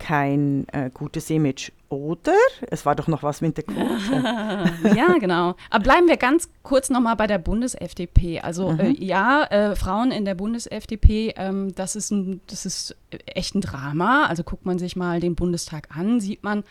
kein 0.00 0.66
äh, 0.72 0.90
gutes 0.92 1.30
Image. 1.30 1.70
Oder? 1.88 2.34
Es 2.70 2.86
war 2.86 2.96
doch 2.96 3.06
noch 3.06 3.22
was 3.22 3.40
mit 3.40 3.56
der 3.56 3.64
Quote. 3.64 4.94
ja, 4.96 5.18
genau. 5.18 5.54
Aber 5.70 5.82
bleiben 5.82 6.08
wir 6.08 6.16
ganz 6.16 6.48
kurz 6.62 6.88
nochmal 6.88 7.16
bei 7.16 7.26
der 7.26 7.38
Bundes-FDP. 7.38 8.40
Also 8.40 8.70
mhm. 8.70 8.80
äh, 8.80 8.90
ja, 8.90 9.44
äh, 9.44 9.76
Frauen 9.76 10.10
in 10.10 10.24
der 10.24 10.34
Bundes-FDP, 10.34 11.34
ähm, 11.36 11.74
das, 11.74 11.96
ist 11.96 12.10
ein, 12.10 12.40
das 12.46 12.66
ist 12.66 12.96
echt 13.26 13.54
ein 13.54 13.60
Drama. 13.60 14.26
Also 14.26 14.42
guckt 14.42 14.66
man 14.66 14.78
sich 14.78 14.96
mal 14.96 15.20
den 15.20 15.34
Bundestag 15.34 15.88
an, 15.96 16.20
sieht 16.20 16.42
man 16.42 16.64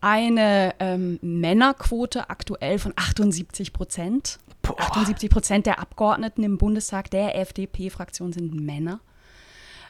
eine 0.00 0.74
ähm, 0.78 1.18
Männerquote 1.20 2.30
aktuell 2.30 2.78
von 2.78 2.92
78 2.96 3.72
Prozent. 3.72 4.38
78 4.62 5.30
Prozent 5.30 5.66
der 5.66 5.80
Abgeordneten 5.80 6.42
im 6.42 6.58
Bundestag 6.58 7.10
der 7.10 7.36
FDP-Fraktion 7.38 8.32
sind 8.32 8.54
Männer. 8.54 9.00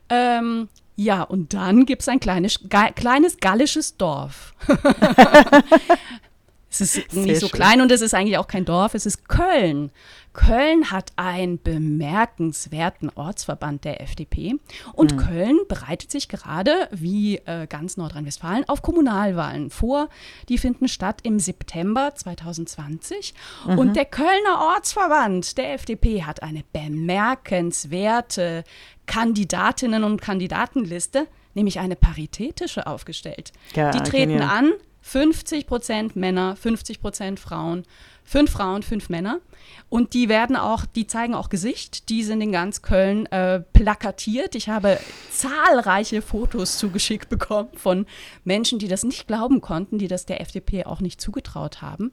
Ähm, 0.08 0.68
ja, 1.00 1.22
und 1.22 1.54
dann 1.54 1.86
gibt 1.86 2.02
es 2.02 2.08
ein 2.08 2.20
kleines, 2.20 2.60
kleines 2.94 3.38
gallisches 3.38 3.96
Dorf. 3.96 4.54
es 6.70 6.80
ist 6.80 7.10
Sehr 7.10 7.22
nicht 7.22 7.40
so 7.40 7.48
schön. 7.48 7.56
klein 7.56 7.80
und 7.80 7.90
es 7.90 8.00
ist 8.00 8.14
eigentlich 8.14 8.38
auch 8.38 8.46
kein 8.46 8.64
Dorf, 8.64 8.94
es 8.94 9.04
ist 9.04 9.28
Köln. 9.28 9.90
Köln 10.32 10.92
hat 10.92 11.12
einen 11.16 11.60
bemerkenswerten 11.60 13.10
Ortsverband 13.10 13.84
der 13.84 14.00
FDP 14.00 14.54
und 14.92 15.14
mhm. 15.14 15.16
Köln 15.16 15.58
bereitet 15.68 16.12
sich 16.12 16.28
gerade, 16.28 16.88
wie 16.92 17.38
äh, 17.38 17.66
ganz 17.66 17.96
Nordrhein-Westfalen, 17.96 18.68
auf 18.68 18.82
Kommunalwahlen 18.82 19.70
vor. 19.70 20.08
Die 20.48 20.58
finden 20.58 20.86
statt 20.86 21.18
im 21.24 21.40
September 21.40 22.14
2020 22.14 23.34
mhm. 23.66 23.78
und 23.78 23.96
der 23.96 24.04
Kölner 24.04 24.72
Ortsverband 24.74 25.58
der 25.58 25.74
FDP 25.74 26.22
hat 26.22 26.44
eine 26.44 26.62
bemerkenswerte 26.72 28.62
Kandidatinnen 29.06 30.04
und 30.04 30.22
Kandidatenliste, 30.22 31.26
nämlich 31.54 31.80
eine 31.80 31.96
paritätische 31.96 32.86
aufgestellt. 32.86 33.52
Ja, 33.74 33.90
die 33.90 33.98
treten 33.98 34.34
genial. 34.34 34.48
an 34.48 34.72
50 35.02 35.66
Prozent 35.66 36.16
Männer, 36.16 36.56
50 36.56 37.00
Prozent 37.00 37.40
Frauen, 37.40 37.84
fünf 38.24 38.52
Frauen, 38.52 38.82
fünf 38.82 39.08
Männer. 39.08 39.40
Und 39.88 40.14
die 40.14 40.28
werden 40.28 40.56
auch, 40.56 40.86
die 40.86 41.06
zeigen 41.06 41.34
auch 41.34 41.48
Gesicht. 41.48 42.08
Die 42.08 42.22
sind 42.22 42.40
in 42.40 42.52
ganz 42.52 42.82
Köln 42.82 43.26
äh, 43.26 43.60
plakatiert. 43.60 44.54
Ich 44.54 44.68
habe 44.68 45.00
zahlreiche 45.30 46.22
Fotos 46.22 46.78
zugeschickt 46.78 47.28
bekommen 47.28 47.70
von 47.74 48.06
Menschen, 48.44 48.78
die 48.78 48.88
das 48.88 49.02
nicht 49.02 49.26
glauben 49.26 49.60
konnten, 49.60 49.98
die 49.98 50.08
das 50.08 50.26
der 50.26 50.40
FDP 50.40 50.84
auch 50.84 51.00
nicht 51.00 51.20
zugetraut 51.20 51.82
haben. 51.82 52.12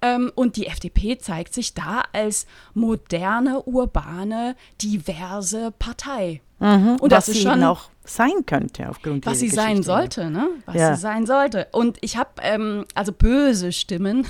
Ähm, 0.00 0.32
und 0.34 0.56
die 0.56 0.66
FDP 0.66 1.18
zeigt 1.18 1.52
sich 1.52 1.74
da 1.74 2.04
als 2.12 2.46
moderne, 2.72 3.62
urbane, 3.64 4.56
diverse 4.80 5.72
Partei. 5.78 6.40
Mhm, 6.60 6.96
und 7.00 7.10
das 7.10 7.28
ist 7.28 7.42
schon 7.42 7.64
auch 7.64 7.90
sein 8.10 8.44
könnte 8.44 8.88
aufgrund 8.88 9.24
was 9.24 9.38
sie 9.38 9.46
Geschichte. 9.46 9.62
sein 9.62 9.82
sollte, 9.82 10.30
ne? 10.30 10.48
Was 10.66 10.74
ja. 10.74 10.94
sie 10.94 11.00
sein 11.00 11.26
sollte. 11.26 11.68
Und 11.70 11.98
ich 12.00 12.16
habe 12.16 12.30
ähm, 12.42 12.84
also 12.94 13.12
böse 13.12 13.72
Stimmen 13.72 14.26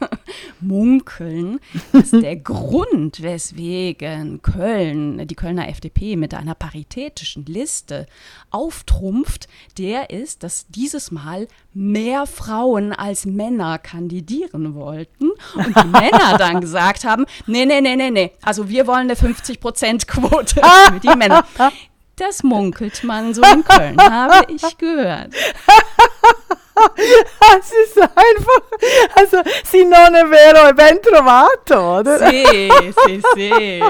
munkeln, 0.60 1.58
dass 1.92 2.10
der 2.10 2.36
Grund, 2.36 3.22
weswegen 3.22 4.42
Köln, 4.42 5.26
die 5.26 5.34
Kölner 5.34 5.68
FDP 5.68 6.16
mit 6.16 6.34
einer 6.34 6.54
paritätischen 6.54 7.46
Liste 7.46 8.06
auftrumpft, 8.50 9.48
der 9.78 10.10
ist, 10.10 10.42
dass 10.42 10.66
dieses 10.68 11.10
Mal 11.10 11.48
mehr 11.72 12.26
Frauen 12.26 12.92
als 12.92 13.26
Männer 13.26 13.78
kandidieren 13.78 14.74
wollten 14.74 15.30
und 15.54 15.76
die 15.76 15.88
Männer 15.88 16.36
dann 16.38 16.60
gesagt 16.60 17.04
haben, 17.04 17.24
nee, 17.46 17.64
nee, 17.64 17.80
nee, 17.80 17.96
nee, 17.96 18.10
nee, 18.10 18.32
also 18.42 18.68
wir 18.68 18.86
wollen 18.86 19.10
eine 19.10 19.14
50-Prozent-Quote 19.14 20.60
für 20.92 21.00
die 21.00 21.16
Männer. 21.16 21.44
Das 22.16 22.42
munkelt 22.42 23.02
man 23.02 23.34
so 23.34 23.42
in 23.42 23.64
Köln, 23.64 24.00
habe 24.00 24.52
ich 24.52 24.78
gehört. 24.78 25.32
Es 26.76 27.70
ist 27.70 27.98
einfach, 27.98 28.62
also, 29.14 29.42
si 29.64 29.84
non 29.84 30.14
è 30.14 30.24
vero, 30.26 30.66
è 30.66 30.72
ben 30.72 31.00
trovato, 31.00 31.98
oder? 31.98 32.28
Sì, 32.28 32.68
sì, 33.06 33.22
sì. 33.34 33.80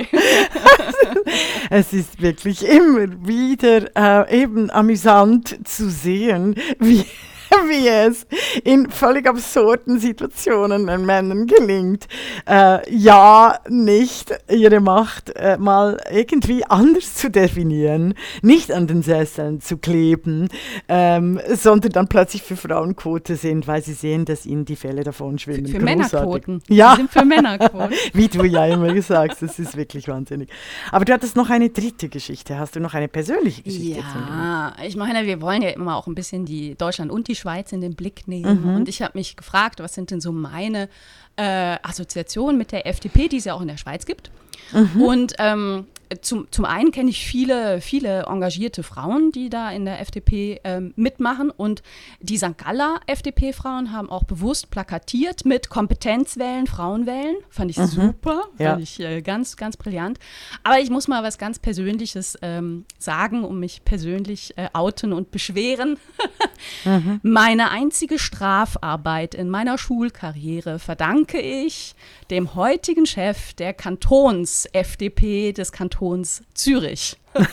es 1.70 1.92
ist 1.92 2.20
wirklich 2.20 2.62
immer 2.62 3.06
wieder 3.26 3.90
äh, 3.96 4.42
eben 4.42 4.70
amüsant 4.70 5.66
zu 5.66 5.88
sehen, 5.88 6.54
wie 6.78 7.06
wie 7.68 7.88
es 7.88 8.26
in 8.64 8.90
völlig 8.90 9.26
absurden 9.28 9.98
Situationen 9.98 10.86
den 10.86 11.06
Männern 11.06 11.46
gelingt, 11.46 12.06
äh, 12.48 12.78
ja 12.94 13.58
nicht 13.68 14.32
ihre 14.50 14.80
Macht 14.80 15.30
äh, 15.36 15.56
mal 15.58 15.98
irgendwie 16.10 16.64
anders 16.64 17.14
zu 17.14 17.30
definieren, 17.30 18.14
nicht 18.42 18.72
an 18.72 18.86
den 18.86 19.02
Sesseln 19.02 19.60
zu 19.60 19.78
kleben, 19.78 20.48
ähm, 20.88 21.40
sondern 21.54 21.92
dann 21.92 22.08
plötzlich 22.08 22.42
für 22.42 22.56
Frauenquote 22.56 23.36
sind, 23.36 23.66
weil 23.66 23.82
sie 23.82 23.94
sehen, 23.94 24.24
dass 24.24 24.46
ihnen 24.46 24.64
die 24.64 24.76
Fälle 24.76 25.04
davon 25.04 25.38
schwimmen. 25.38 25.66
Für, 25.66 25.78
für 25.78 25.84
Männerquoten. 25.84 26.62
Ja. 26.68 26.92
Sie 26.92 26.96
sind 26.98 27.10
für 27.10 27.24
Männerquoten. 27.24 27.94
wie 28.12 28.28
du 28.28 28.44
ja 28.44 28.66
immer 28.66 28.92
gesagt 28.92 29.32
hast, 29.32 29.42
das 29.42 29.58
ist 29.58 29.76
wirklich 29.76 30.08
wahnsinnig. 30.08 30.50
Aber 30.90 31.04
du 31.04 31.12
hattest 31.12 31.36
noch 31.36 31.50
eine 31.50 31.70
dritte 31.70 32.08
Geschichte. 32.08 32.58
Hast 32.58 32.76
du 32.76 32.80
noch 32.80 32.94
eine 32.94 33.08
persönliche 33.08 33.62
Geschichte? 33.62 34.02
Ja, 34.28 34.74
ich 34.86 34.96
meine, 34.96 35.26
wir 35.26 35.40
wollen 35.40 35.62
ja 35.62 35.70
immer 35.70 35.96
auch 35.96 36.06
ein 36.06 36.14
bisschen 36.14 36.44
die 36.44 36.74
Deutschland 36.74 37.10
und 37.10 37.28
die 37.28 37.34
Schweiz 37.34 37.43
in 37.72 37.80
den 37.80 37.94
Blick 37.94 38.26
nehmen. 38.26 38.62
Mhm. 38.62 38.76
Und 38.76 38.88
ich 38.88 39.02
habe 39.02 39.16
mich 39.18 39.36
gefragt, 39.36 39.80
was 39.80 39.94
sind 39.94 40.10
denn 40.10 40.20
so 40.20 40.32
meine 40.32 40.88
äh, 41.36 41.76
Assoziationen 41.82 42.56
mit 42.58 42.72
der 42.72 42.86
FDP, 42.86 43.28
die 43.28 43.38
es 43.38 43.44
ja 43.44 43.54
auch 43.54 43.60
in 43.60 43.68
der 43.68 43.76
Schweiz 43.76 44.06
gibt. 44.06 44.30
Mhm. 44.72 45.02
Und 45.02 45.34
ähm, 45.38 45.86
zum, 46.20 46.50
zum 46.50 46.64
einen 46.64 46.92
kenne 46.92 47.10
ich 47.10 47.26
viele, 47.26 47.80
viele 47.80 48.24
engagierte 48.26 48.82
Frauen, 48.82 49.32
die 49.32 49.48
da 49.48 49.70
in 49.70 49.84
der 49.86 50.00
FDP 50.00 50.60
ähm, 50.62 50.92
mitmachen. 50.96 51.50
Und 51.50 51.82
die 52.20 52.36
St. 52.36 52.58
Galler 52.58 53.00
FDP-Frauen 53.06 53.92
haben 53.92 54.10
auch 54.10 54.24
bewusst 54.24 54.70
plakatiert 54.70 55.44
mit 55.44 55.70
Kompetenzwählen, 55.70 56.66
Frauenwählen. 56.66 57.36
Fand 57.48 57.70
ich 57.70 57.78
mhm. 57.78 57.86
super, 57.86 58.42
ja. 58.58 58.70
fand 58.70 58.82
ich 58.82 59.00
äh, 59.00 59.22
ganz, 59.22 59.56
ganz 59.56 59.76
brillant. 59.76 60.18
Aber 60.62 60.78
ich 60.78 60.90
muss 60.90 61.08
mal 61.08 61.22
was 61.22 61.38
ganz 61.38 61.58
Persönliches 61.58 62.38
ähm, 62.42 62.84
sagen, 62.98 63.44
um 63.44 63.58
mich 63.58 63.84
persönlich 63.84 64.56
äh, 64.58 64.68
outen 64.74 65.12
und 65.12 65.30
beschweren. 65.30 65.98
mhm. 66.84 67.20
Meine 67.22 67.70
einzige 67.70 68.18
Strafarbeit 68.18 69.34
in 69.34 69.48
meiner 69.48 69.78
Schulkarriere 69.78 70.78
verdanke 70.78 71.40
ich 71.40 71.94
dem 72.30 72.54
heutigen 72.54 73.06
Chef 73.06 73.54
der 73.54 73.72
Kantons-FDP, 73.72 75.52
des 75.52 75.72
Kantons 75.72 75.94
Diakons 76.04 76.42
Zürich. 76.54 77.16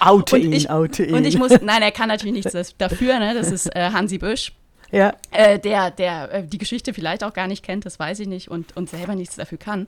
Oute 0.00 0.36
Und 0.36 0.42
ihn, 0.42 0.52
ich- 0.52 0.70
oute 0.70 1.04
ihn. 1.04 1.14
Und 1.14 1.24
ich 1.24 1.38
muss, 1.38 1.52
nein, 1.62 1.82
er 1.82 1.90
kann 1.90 2.08
natürlich 2.08 2.44
nichts 2.44 2.74
dafür, 2.78 3.18
ne? 3.18 3.34
das 3.34 3.50
ist 3.50 3.74
äh, 3.74 3.90
Hansi 3.92 4.18
Büsch. 4.18 4.52
Ja. 4.92 5.14
äh, 5.30 5.58
der, 5.58 5.90
der 5.90 6.32
äh, 6.32 6.44
die 6.46 6.58
Geschichte 6.58 6.94
vielleicht 6.94 7.24
auch 7.24 7.32
gar 7.32 7.46
nicht 7.46 7.64
kennt, 7.64 7.86
das 7.86 7.98
weiß 7.98 8.20
ich 8.20 8.28
nicht, 8.28 8.48
und, 8.50 8.76
und 8.76 8.88
selber 8.90 9.14
nichts 9.14 9.36
dafür 9.36 9.58
kann. 9.58 9.86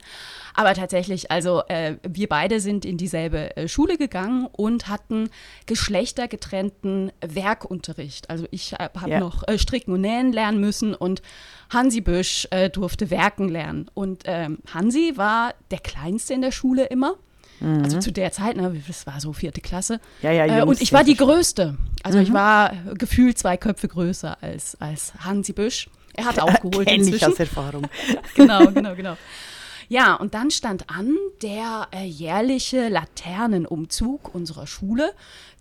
Aber 0.54 0.75
tatsächlich, 0.75 1.30
also 1.30 1.62
äh, 1.68 1.97
wir 2.06 2.28
beide 2.28 2.61
sind 2.61 2.85
in 2.85 2.97
dieselbe 2.97 3.56
äh, 3.56 3.68
Schule 3.68 3.97
gegangen 3.99 4.47
und 4.52 4.88
hatten 4.88 5.30
geschlechtergetrennten 5.66 7.12
Werkunterricht. 7.21 8.30
Also 8.30 8.47
ich 8.50 8.75
habe 8.75 9.00
hab 9.00 9.09
Ja. 9.09 9.21
noch 9.21 9.47
äh, 9.49 9.59
Stricken 9.59 9.92
und 9.92 10.00
Nähen 10.02 10.32
lernen 10.32 10.61
müssen 10.61 10.94
und 10.94 11.23
Hansi 11.71 12.00
Büsch 12.00 12.47
äh, 12.50 12.68
durfte 12.71 13.11
Werken 13.11 13.49
lernen. 13.49 13.90
Und 13.94 14.23
ähm, 14.26 14.59
Hansi 14.73 15.12
war 15.16 15.54
der 15.71 15.78
Kleinste 15.78 16.35
in 16.35 16.42
der 16.42 16.52
Schule 16.52 16.85
immer. 16.87 17.14
Also 17.83 17.99
zu 18.00 18.12
der 18.12 18.33
Zeit, 18.33 18.57
ne, 18.57 18.75
das 18.87 19.07
war 19.07 19.21
so 19.21 19.33
vierte 19.33 19.61
Klasse. 19.61 19.95
Mhm. 19.95 20.00
Ja, 20.23 20.33
ja, 20.33 20.45
äh, 20.45 20.59
Jungs 20.61 20.71
und 20.71 20.83
ich 20.83 20.92
war 20.92 21.04
die 21.04 21.16
Größte. 21.16 21.76
Also 22.02 22.19
ich 22.19 22.33
war 22.33 22.73
äh, 22.73 22.95
gefühlt 22.95 23.38
zwei 23.38 23.57
Köpfe 23.57 23.88
größer 23.88 24.37
als, 24.40 24.76
als 24.81 25.12
Hansi 25.21 25.52
Büsch. 25.52 25.88
Er 26.14 26.25
hat 26.25 26.38
aufgeholt 26.40 26.88
Kenn 26.88 27.00
ich 27.00 27.07
inzwischen. 27.09 27.33
aus 27.33 27.38
Erfahrung. 27.38 27.87
genau, 28.35 28.66
genau, 28.66 28.95
genau. 28.95 29.16
Ja, 29.88 30.14
und 30.14 30.34
dann 30.34 30.50
stand 30.50 30.88
an 30.90 31.16
der 31.42 31.88
äh, 31.92 32.04
jährliche 32.04 32.88
Laternenumzug 32.88 34.34
unserer 34.34 34.66
Schule 34.66 35.12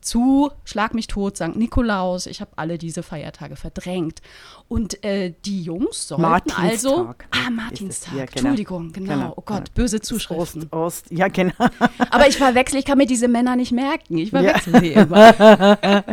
zu 0.02 0.50
Schlag 0.66 0.96
mich 0.96 1.06
tot, 1.06 1.38
St. 1.38 1.56
Nikolaus. 1.56 2.26
Ich 2.26 2.42
habe 2.42 2.50
alle 2.56 2.80
diese 2.80 3.04
Feiertage 3.04 3.56
verdrängt. 3.56 4.22
Und 4.68 5.04
äh, 5.04 5.34
die 5.46 5.62
Jungs 5.62 6.08
sollten 6.08 6.24
also. 6.52 7.04
Martinstag 7.04 7.26
Ah, 7.30 7.38
ist 7.38 7.44
es. 7.50 7.56
Martinstag. 7.56 8.14
Ja, 8.16 8.26
genau. 8.26 8.38
Entschuldigung, 8.38 8.94
genau. 8.94 9.14
Genau, 9.14 9.34
Oh 9.38 9.42
Gott, 9.46 9.66
genau. 9.66 9.76
böse 9.76 10.02
Zuschriften. 10.02 10.64
Ost, 10.72 11.04
Ost, 11.04 11.12
ja, 11.12 11.28
genau. 11.28 11.54
Aber 12.10 12.28
ich 12.28 12.38
verwechsel, 12.38 12.80
ich 12.80 12.86
kann 12.86 12.98
mir 12.98 13.06
diese 13.06 13.28
Männer 13.28 13.56
nicht 13.56 13.74
merken. 13.74 14.18
Ich 14.18 14.32
Ja. 14.32 14.40
verwechsel 14.42 14.80
sie 14.80 14.94
immer. 14.94 15.34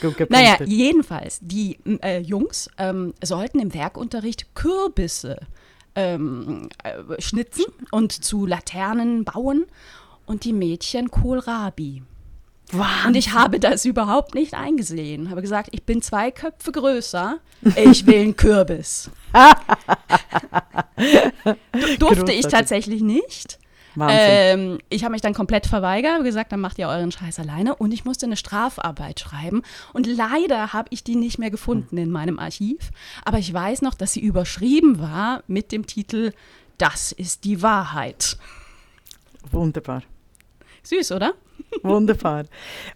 Gut. 0.00 0.30
Naja, 0.30 0.56
jedenfalls, 0.64 1.38
die 1.40 1.78
äh, 2.02 2.18
Jungs 2.20 2.68
ähm, 2.78 3.14
sollten 3.22 3.60
im 3.60 3.72
Werkunterricht 3.74 4.54
Kürbisse 4.56 5.38
ähm, 5.96 6.68
äh, 6.82 7.20
schnitzen 7.20 7.64
und 7.90 8.12
zu 8.12 8.46
Laternen 8.46 9.24
bauen 9.24 9.64
und 10.26 10.44
die 10.44 10.52
Mädchen 10.52 11.10
Kohlrabi. 11.10 12.02
Und 13.06 13.14
ich 13.14 13.32
habe 13.32 13.60
das 13.60 13.84
überhaupt 13.84 14.34
nicht 14.34 14.54
eingesehen. 14.54 15.30
Habe 15.30 15.42
gesagt, 15.42 15.68
ich 15.72 15.84
bin 15.84 16.00
zwei 16.02 16.30
Köpfe 16.30 16.72
größer, 16.72 17.38
ich 17.76 18.06
will 18.06 18.20
einen 18.20 18.36
Kürbis. 18.36 19.10
Du- 20.96 21.96
Durfte 21.98 22.32
ich 22.32 22.46
tatsächlich 22.46 23.02
nicht. 23.02 23.58
Wahnsinn. 23.96 24.18
Ähm, 24.18 24.78
ich 24.88 25.04
habe 25.04 25.12
mich 25.12 25.22
dann 25.22 25.34
komplett 25.34 25.66
verweigert, 25.66 26.22
gesagt, 26.24 26.52
dann 26.52 26.60
macht 26.60 26.78
ihr 26.78 26.88
euren 26.88 27.12
Scheiß 27.12 27.38
alleine. 27.38 27.74
Und 27.76 27.92
ich 27.92 28.04
musste 28.04 28.26
eine 28.26 28.36
Strafarbeit 28.36 29.20
schreiben. 29.20 29.62
Und 29.92 30.06
leider 30.06 30.72
habe 30.72 30.88
ich 30.90 31.04
die 31.04 31.16
nicht 31.16 31.38
mehr 31.38 31.50
gefunden 31.50 31.96
in 31.96 32.10
meinem 32.10 32.38
Archiv. 32.38 32.90
Aber 33.24 33.38
ich 33.38 33.52
weiß 33.52 33.82
noch, 33.82 33.94
dass 33.94 34.12
sie 34.12 34.20
überschrieben 34.20 34.98
war 34.98 35.42
mit 35.46 35.72
dem 35.72 35.86
Titel 35.86 36.32
Das 36.78 37.12
ist 37.12 37.44
die 37.44 37.62
Wahrheit. 37.62 38.36
Wunderbar. 39.50 40.02
Süß, 40.82 41.12
oder? 41.12 41.34
Wunderbar. 41.82 42.44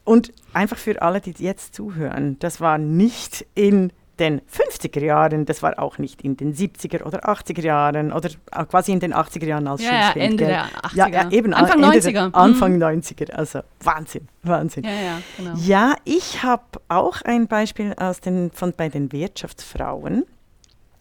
Und 0.05 0.33
einfach 0.53 0.79
für 0.79 1.01
alle, 1.03 1.21
die 1.21 1.35
jetzt 1.39 1.75
zuhören, 1.75 2.39
das 2.39 2.61
war 2.61 2.79
nicht 2.79 3.47
in 3.55 3.93
den 4.19 4.41
50er 4.43 5.03
Jahren, 5.05 5.47
das 5.47 5.63
war 5.63 5.79
auch 5.79 5.99
nicht 5.99 6.23
in 6.23 6.37
den 6.37 6.55
70er 6.55 7.05
oder 7.05 7.29
80er 7.29 7.63
Jahren 7.63 8.13
oder 8.13 8.29
äh, 8.53 8.65
quasi 8.67 8.93
in 8.93 9.01
den 9.01 9.15
80er 9.15 9.47
Jahren 9.47 9.67
als 9.69 9.83
Ja, 9.83 9.93
ja, 9.93 10.03
Schulkind, 10.13 10.25
Ende 10.25 10.45
gell? 10.45 10.47
der 10.49 10.65
80er. 10.65 10.97
Ja, 10.97 11.09
ja, 11.09 11.31
eben 11.31 11.55
Anfang 11.55 11.83
Ende 11.83 11.99
90er. 11.99 12.13
Der, 12.13 12.27
Mhm. 12.29 12.35
Anfang 12.35 12.77
90er, 12.83 13.33
also 13.33 13.61
Wahnsinn, 13.81 14.29
Wahnsinn. 14.43 14.85
Ja, 14.85 14.91
ja, 14.91 15.23
genau. 15.37 15.53
Ja, 15.57 15.95
ich 16.05 16.43
habe 16.43 16.63
auch 16.89 17.23
ein 17.23 17.47
Beispiel 17.47 17.95
aus 17.97 18.21
den, 18.21 18.51
von 18.53 18.73
bei 18.77 18.89
den 18.89 19.11
Wirtschaftsfrauen, 19.13 20.25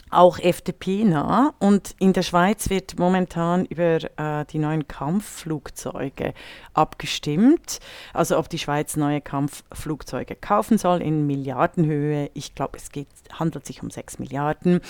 auch 0.09 0.39
FDP-nah. 0.39 1.53
Und 1.59 1.95
in 1.99 2.13
der 2.13 2.21
Schweiz 2.21 2.69
wird 2.69 2.97
momentan 2.97 3.65
über 3.65 3.99
äh, 4.17 4.45
die 4.45 4.59
neuen 4.59 4.87
Kampfflugzeuge 4.87 6.33
abgestimmt. 6.73 7.79
Also 8.13 8.37
ob 8.37 8.49
die 8.49 8.59
Schweiz 8.59 8.95
neue 8.95 9.21
Kampfflugzeuge 9.21 10.35
kaufen 10.35 10.77
soll 10.77 11.01
in 11.01 11.27
Milliardenhöhe. 11.27 12.29
Ich 12.33 12.55
glaube, 12.55 12.77
es 12.77 12.91
geht, 12.91 13.07
handelt 13.33 13.65
sich 13.65 13.83
um 13.83 13.89
6 13.89 14.19
Milliarden. 14.19 14.81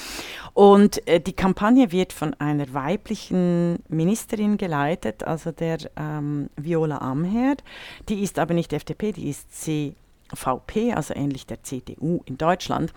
Und 0.53 1.07
äh, 1.07 1.19
die 1.19 1.33
Kampagne 1.33 1.91
wird 1.91 2.13
von 2.13 2.33
einer 2.36 2.74
weiblichen 2.74 3.79
Ministerin 3.88 4.57
geleitet, 4.57 5.23
also 5.23 5.51
der 5.51 5.77
ähm, 5.95 6.49
Viola 6.56 6.99
Amherd. 6.99 7.63
Die 8.10 8.23
ist 8.23 8.39
aber 8.39 8.53
nicht 8.53 8.73
FDP, 8.73 9.12
die 9.12 9.30
ist 9.30 9.51
C. 9.53 9.95
VP, 10.33 10.93
also 10.93 11.13
ähnlich 11.13 11.45
der 11.45 11.63
CDU 11.63 12.21
in 12.25 12.37
Deutschland. 12.37 12.93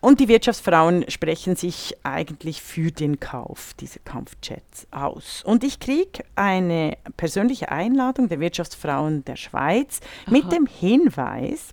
Und 0.00 0.20
die 0.20 0.28
Wirtschaftsfrauen 0.28 1.08
sprechen 1.10 1.56
sich 1.56 1.96
eigentlich 2.02 2.62
für 2.62 2.90
den 2.90 3.20
Kauf 3.20 3.74
dieser 3.80 4.00
Kampfjets 4.00 4.86
aus. 4.90 5.42
Und 5.44 5.64
ich 5.64 5.80
kriege 5.80 6.24
eine 6.34 6.96
persönliche 7.16 7.70
Einladung 7.70 8.28
der 8.28 8.40
Wirtschaftsfrauen 8.40 9.24
der 9.24 9.36
Schweiz 9.36 10.00
mit 10.28 10.50
dem 10.52 10.66
Hinweis, 10.66 11.72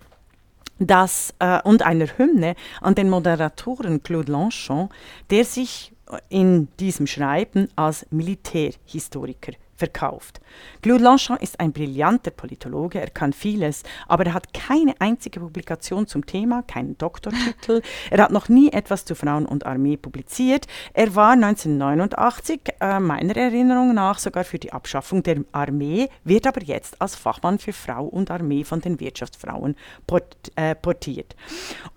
dass, 0.79 1.33
äh, 1.39 1.61
und 1.63 1.83
einer 1.83 2.07
Hymne 2.17 2.55
an 2.81 2.95
den 2.95 3.09
Moderatoren 3.09 4.03
Claude 4.03 4.31
Lanchon, 4.31 4.89
der 5.29 5.45
sich 5.45 5.93
in 6.29 6.67
diesem 6.79 7.07
Schreiben 7.07 7.69
als 7.75 8.05
Militärhistoriker 8.11 9.53
verkauft. 9.75 10.39
Claude 10.81 11.03
Lanchon 11.03 11.37
ist 11.37 11.59
ein 11.59 11.73
brillanter 11.73 12.31
Politologe, 12.31 12.99
er 12.99 13.09
kann 13.09 13.33
vieles, 13.33 13.83
aber 14.07 14.25
er 14.25 14.33
hat 14.33 14.53
keine 14.53 14.93
einzige 14.99 15.39
Publikation 15.39 16.07
zum 16.07 16.25
Thema, 16.25 16.63
keinen 16.63 16.97
Doktortitel. 16.97 17.81
Er 18.09 18.23
hat 18.23 18.31
noch 18.31 18.49
nie 18.49 18.71
etwas 18.71 19.05
zu 19.05 19.15
Frauen 19.15 19.45
und 19.45 19.65
Armee 19.65 19.97
publiziert. 19.97 20.67
Er 20.93 21.15
war 21.15 21.31
1989, 21.31 22.61
äh, 22.79 22.99
meiner 22.99 23.35
Erinnerung 23.35 23.93
nach, 23.93 24.19
sogar 24.19 24.43
für 24.43 24.59
die 24.59 24.71
Abschaffung 24.71 25.23
der 25.23 25.43
Armee, 25.51 26.09
wird 26.23 26.47
aber 26.47 26.61
jetzt 26.63 27.01
als 27.01 27.15
Fachmann 27.15 27.59
für 27.59 27.73
Frau 27.73 28.05
und 28.05 28.31
Armee 28.31 28.63
von 28.63 28.81
den 28.81 28.99
Wirtschaftsfrauen 28.99 29.75
port, 30.07 30.35
äh, 30.55 30.75
portiert. 30.75 31.35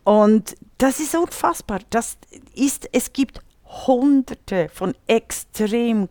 Und 0.05 0.57
das 0.79 1.01
ist 1.01 1.15
unfassbar. 1.15 1.81
Das 1.91 2.17
ist, 2.55 2.89
es 2.93 3.13
gibt 3.13 3.41
hunderte 3.87 4.69
von 4.71 4.95
extrem 5.07 6.09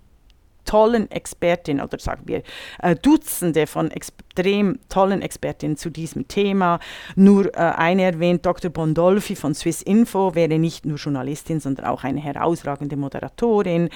tollen 0.68 1.10
Expertinnen 1.10 1.84
oder 1.84 1.98
sagen 1.98 2.24
wir 2.26 2.44
äh, 2.84 2.96
Dutzende 2.96 3.66
von 3.66 3.90
extrem 4.38 4.80
tollen 4.90 5.22
Expertinnen 5.22 5.78
zu 5.78 5.90
diesem 5.90 6.28
Thema. 6.28 6.80
Nur 7.16 7.48
äh, 7.56 7.58
eine 7.58 8.04
erwähnt, 8.04 8.46
Dr. 8.46 8.70
Bondolfi 8.70 9.36
von 9.36 9.56
Swiss 9.56 9.82
Info 9.82 10.36
wäre 10.36 10.60
nicht 10.60 10.86
nur 10.86 10.98
Journalistin, 10.98 11.60
sondern 11.60 11.86
auch 11.88 12.04
eine 12.04 12.20
herausragende 12.20 12.96
Moderatorin. 12.98 13.90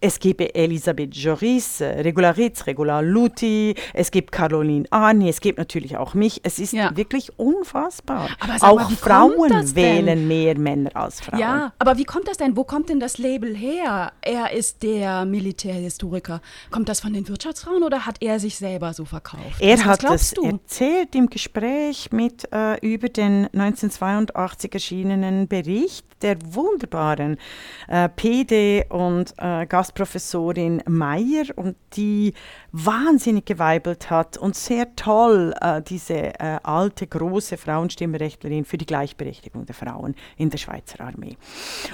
Es 0.00 0.20
gibt 0.20 0.40
Elisabeth 0.54 1.14
Joris, 1.16 1.80
äh, 1.80 2.00
Regularitz, 2.02 2.66
Regular 2.66 3.02
Luti, 3.02 3.74
es 3.92 4.10
gibt 4.10 4.30
Caroline 4.32 4.84
Arni, 4.90 5.28
es 5.28 5.40
gibt 5.40 5.58
natürlich 5.58 5.96
auch 5.96 6.14
mich. 6.14 6.40
Es 6.44 6.58
ist 6.58 6.72
Ja. 6.72 6.96
wirklich 6.96 7.36
unfassbar. 7.38 8.28
Mal, 8.46 8.58
auch 8.60 8.84
kommt 8.86 8.98
Frauen 8.98 9.74
wählen 9.74 10.28
mehr 10.28 10.56
Männer 10.58 10.94
als 10.94 11.20
Frauen. 11.20 11.40
Ja, 11.40 11.72
aber 11.78 11.98
wie 11.98 12.04
kommt 12.04 12.28
das 12.28 12.36
denn? 12.36 12.56
Wo 12.56 12.62
kommt 12.64 12.88
denn 12.88 13.00
das 13.00 13.18
Label 13.18 13.54
her? 13.56 14.12
Er 14.22 14.52
ist 14.52 14.82
der 14.82 15.24
Militärhistoriker. 15.24 16.40
Kommt 16.70 16.88
das 16.88 17.00
von 17.00 17.12
den 17.12 17.26
Wirtschaftsfrauen 17.28 17.82
oder 17.82 18.06
hat 18.06 18.16
er 18.20 18.38
sich 18.38 18.56
selber 18.56 18.92
so 18.94 19.04
verkauft? 19.04 19.60
Er 19.60 19.79
Was 19.80 19.86
hat 19.88 20.00
glaubst 20.00 20.24
es 20.24 20.30
du? 20.34 20.44
erzählt 20.44 21.14
im 21.14 21.28
Gespräch 21.28 22.10
mit 22.12 22.48
äh, 22.52 22.78
über 22.86 23.08
den 23.08 23.46
1982 23.46 24.72
erschienenen 24.74 25.48
Bericht 25.48 26.06
der 26.22 26.36
wunderbaren 26.42 27.38
äh, 27.88 28.08
PD 28.08 28.84
und 28.88 29.34
äh, 29.38 29.66
Gastprofessorin 29.66 30.82
Meyer 30.86 31.46
und 31.56 31.76
die 31.94 32.34
wahnsinnig 32.72 33.46
geweibelt 33.46 34.10
hat 34.10 34.36
und 34.36 34.54
sehr 34.54 34.94
toll 34.96 35.54
äh, 35.60 35.82
diese 35.82 36.38
äh, 36.38 36.58
alte 36.62 37.06
große 37.06 37.56
Frauenstimmrechtlerin 37.56 38.64
für 38.64 38.78
die 38.78 38.86
Gleichberechtigung 38.86 39.66
der 39.66 39.74
Frauen 39.74 40.14
in 40.36 40.50
der 40.50 40.58
Schweizer 40.58 41.00
Armee. 41.00 41.36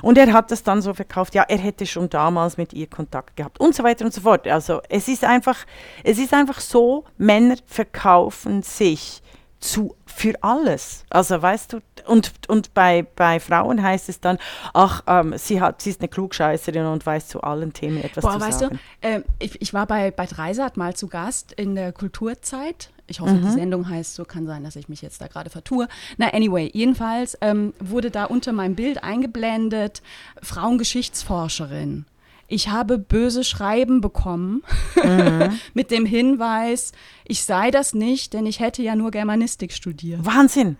Und 0.02 0.18
er 0.18 0.32
hat 0.32 0.50
das 0.50 0.62
dann 0.62 0.82
so 0.82 0.92
verkauft, 0.94 1.34
ja, 1.34 1.44
er 1.48 1.58
hätte 1.58 1.86
schon 1.86 2.08
damals 2.10 2.56
mit 2.56 2.72
ihr 2.72 2.88
Kontakt 2.88 3.36
gehabt 3.36 3.60
und 3.60 3.74
so 3.74 3.82
weiter 3.82 4.04
und 4.04 4.12
so 4.12 4.20
fort. 4.20 4.46
Also 4.46 4.80
es 4.88 5.08
ist 5.08 5.24
einfach, 5.24 5.64
es 6.04 6.18
ist 6.18 6.34
einfach 6.34 6.60
so, 6.60 7.04
Männer 7.18 7.56
verkaufen 7.66 8.62
sich 8.62 9.22
zu 9.66 9.96
für 10.06 10.34
alles. 10.42 11.04
Also 11.10 11.40
weißt 11.42 11.74
du, 11.74 11.80
und, 12.06 12.32
und 12.48 12.72
bei, 12.72 13.06
bei 13.16 13.38
Frauen 13.40 13.82
heißt 13.82 14.08
es 14.08 14.20
dann, 14.20 14.38
ach, 14.72 15.02
ähm, 15.06 15.34
sie, 15.36 15.60
hat, 15.60 15.82
sie 15.82 15.90
ist 15.90 16.00
eine 16.00 16.08
Klugscheißerin 16.08 16.86
und 16.86 17.04
weiß 17.04 17.28
zu 17.28 17.42
allen 17.42 17.72
Themen 17.72 18.02
etwas 18.02 18.22
Boah, 18.22 18.32
zu 18.32 18.40
weißt 18.40 18.58
sagen. 18.60 18.80
du, 19.02 19.08
ähm, 19.08 19.24
ich, 19.38 19.60
ich 19.60 19.74
war 19.74 19.86
bei, 19.86 20.10
bei 20.10 20.26
Dreisat 20.26 20.76
mal 20.76 20.94
zu 20.94 21.08
Gast 21.08 21.52
in 21.52 21.74
der 21.74 21.92
Kulturzeit. 21.92 22.90
Ich 23.08 23.20
hoffe, 23.20 23.34
Mhm. 23.34 23.42
die 23.42 23.50
Sendung 23.52 23.88
heißt 23.88 24.14
so, 24.14 24.24
kann 24.24 24.46
sein, 24.46 24.64
dass 24.64 24.74
ich 24.74 24.88
mich 24.88 25.02
jetzt 25.02 25.20
da 25.20 25.28
gerade 25.28 25.50
vertue. 25.50 25.86
Na, 26.16 26.32
anyway, 26.32 26.70
jedenfalls 26.72 27.36
ähm, 27.40 27.72
wurde 27.78 28.10
da 28.10 28.24
unter 28.24 28.52
meinem 28.52 28.74
Bild 28.74 29.04
eingeblendet 29.04 30.02
Frauengeschichtsforscherin. 30.42 32.04
Ich 32.48 32.68
habe 32.68 32.98
böse 32.98 33.44
Schreiben 33.44 34.00
bekommen 34.00 34.62
mhm. 35.02 35.58
mit 35.74 35.90
dem 35.90 36.06
Hinweis, 36.06 36.92
ich 37.26 37.44
sei 37.44 37.70
das 37.70 37.94
nicht, 37.94 38.32
denn 38.32 38.46
ich 38.46 38.60
hätte 38.60 38.82
ja 38.82 38.96
nur 38.96 39.10
Germanistik 39.10 39.72
studiert. 39.72 40.24
Wahnsinn. 40.24 40.76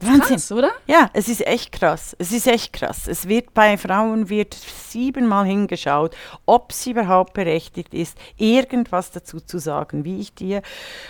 Wahnsinn, 0.00 0.36
krass, 0.36 0.52
oder? 0.52 0.72
Ja, 0.86 1.08
es 1.14 1.28
ist 1.28 1.46
echt 1.46 1.72
krass. 1.72 2.14
Es 2.18 2.30
ist 2.30 2.46
echt 2.46 2.74
krass. 2.74 3.08
Es 3.08 3.28
wird 3.28 3.54
bei 3.54 3.78
Frauen 3.78 4.28
wird 4.28 4.52
siebenmal 4.52 5.46
hingeschaut, 5.46 6.14
ob 6.44 6.72
sie 6.72 6.90
überhaupt 6.90 7.32
berechtigt 7.32 7.94
ist, 7.94 8.18
irgendwas 8.36 9.10
dazu 9.10 9.40
zu 9.40 9.58
sagen. 9.58 10.04
Wie 10.04 10.20
ich 10.20 10.34
dir 10.34 10.60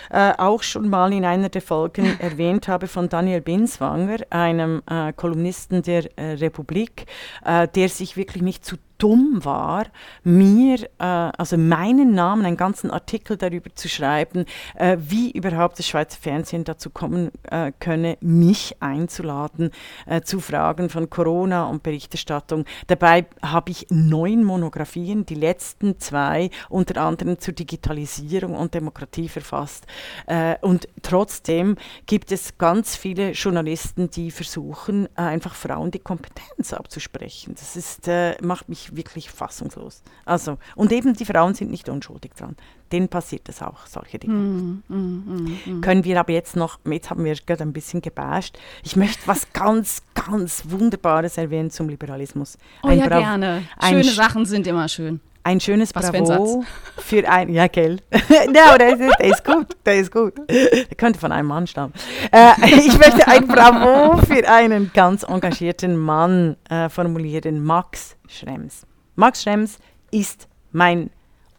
äh, 0.09 0.31
auch 0.37 0.63
schon 0.63 0.89
mal 0.89 1.11
in 1.11 1.25
einer 1.25 1.49
der 1.49 1.61
Folgen 1.61 2.17
erwähnt 2.19 2.69
habe 2.69 2.87
von 2.87 3.09
Daniel 3.09 3.41
Binswanger, 3.41 4.19
einem 4.29 4.81
äh, 4.89 5.11
Kolumnisten 5.11 5.81
der 5.81 6.17
äh, 6.17 6.33
Republik, 6.35 7.07
äh, 7.43 7.67
der 7.67 7.89
sich 7.89 8.15
wirklich 8.15 8.41
nicht 8.41 8.63
zu 8.63 8.77
dumm 8.97 9.39
war, 9.43 9.85
mir, 10.23 10.83
äh, 10.99 11.03
also 11.03 11.57
meinen 11.57 12.13
Namen, 12.13 12.45
einen 12.45 12.57
ganzen 12.57 12.91
Artikel 12.91 13.37
darüber 13.37 13.73
zu 13.75 13.89
schreiben, 13.89 14.45
äh, 14.75 14.97
wie 14.99 15.31
überhaupt 15.31 15.79
das 15.79 15.87
Schweizer 15.87 16.17
Fernsehen 16.19 16.63
dazu 16.63 16.89
kommen 16.89 17.31
äh, 17.49 17.71
könne, 17.79 18.17
mich 18.21 18.75
einzuladen 18.79 19.71
äh, 20.05 20.21
zu 20.21 20.39
Fragen 20.39 20.89
von 20.89 21.09
Corona 21.09 21.65
und 21.65 21.83
Berichterstattung. 21.83 22.65
Dabei 22.87 23.25
habe 23.41 23.71
ich 23.71 23.87
neun 23.89 24.43
Monographien, 24.43 25.25
die 25.25 25.35
letzten 25.35 25.99
zwei 25.99 26.49
unter 26.69 27.01
anderem 27.01 27.39
zur 27.39 27.53
Digitalisierung 27.53 28.55
und 28.55 28.73
Demokratie 28.73 29.29
verfasst. 29.29 29.85
Äh, 30.25 30.55
und 30.61 30.87
trotzdem 31.01 31.75
gibt 32.05 32.31
es 32.31 32.57
ganz 32.57 32.95
viele 32.95 33.31
Journalisten, 33.31 34.09
die 34.09 34.31
versuchen, 34.31 35.05
äh, 35.15 35.21
einfach 35.21 35.55
Frauen 35.55 35.91
die 35.91 35.99
Kompetenz 35.99 36.73
abzusprechen. 36.73 37.55
Das 37.55 37.75
ist, 37.75 38.09
macht 38.41 38.69
mich 38.69 38.86
wirklich 38.95 39.29
fassungslos. 39.29 40.01
Also, 40.25 40.57
und 40.75 40.91
eben 40.91 41.13
die 41.13 41.25
Frauen 41.25 41.53
sind 41.53 41.71
nicht 41.71 41.89
unschuldig 41.89 42.33
dran. 42.35 42.55
Denen 42.91 43.09
passiert 43.09 43.49
es 43.49 43.61
auch, 43.61 43.85
solche 43.85 44.17
Dinge. 44.17 44.33
Mm, 44.33 44.83
mm, 44.87 45.61
mm, 45.65 45.81
Können 45.81 46.03
wir 46.05 46.19
aber 46.19 46.31
jetzt 46.31 46.55
noch, 46.55 46.79
jetzt 46.85 47.09
haben 47.09 47.25
wir 47.25 47.35
gerade 47.35 47.63
ein 47.63 47.73
bisschen 47.73 48.01
gebasht. 48.01 48.57
Ich 48.83 48.95
möchte 48.95 49.27
was 49.27 49.51
ganz, 49.53 50.01
ganz 50.13 50.63
Wunderbares 50.69 51.37
erwähnen 51.37 51.69
zum 51.69 51.89
Liberalismus. 51.89 52.57
Oh 52.83 52.87
ein 52.87 52.99
ja, 52.99 53.07
Bra 53.07 53.19
gerne. 53.19 53.63
Schöne 53.83 54.03
Sachen 54.05 54.45
sind 54.45 54.67
immer 54.67 54.87
schön. 54.87 55.19
Ein 55.47 55.61
schönes 55.61 55.95
Was 55.95 56.11
Bravo 56.11 56.65
für 56.97 57.29
ein, 57.29 57.47
für 57.47 57.53
ja, 57.53 57.67
gell. 57.67 58.01
no, 58.11 58.77
der 58.77 58.89
ist, 58.89 58.99
der 58.99 59.25
ist 59.27 59.45
gut, 59.45 59.77
der 59.85 59.95
ist 59.95 60.11
gut. 60.11 60.33
Der 60.49 60.97
könnte 60.97 61.17
von 61.17 61.31
einem 61.31 61.47
Mann 61.47 61.65
stammen. 61.67 61.93
Äh, 62.33 62.51
ich 62.65 62.97
möchte 62.97 63.25
ein 63.25 63.47
Bravo 63.47 64.17
für 64.17 64.45
einen 64.45 64.91
ganz 64.93 65.23
engagierten 65.23 65.95
Mann 65.95 66.57
äh, 66.69 66.89
formulieren, 66.89 67.63
Max 67.63 68.17
Schrems. 68.27 68.85
Max 69.15 69.41
Schrems 69.43 69.79
ist 70.11 70.49
mein 70.73 71.11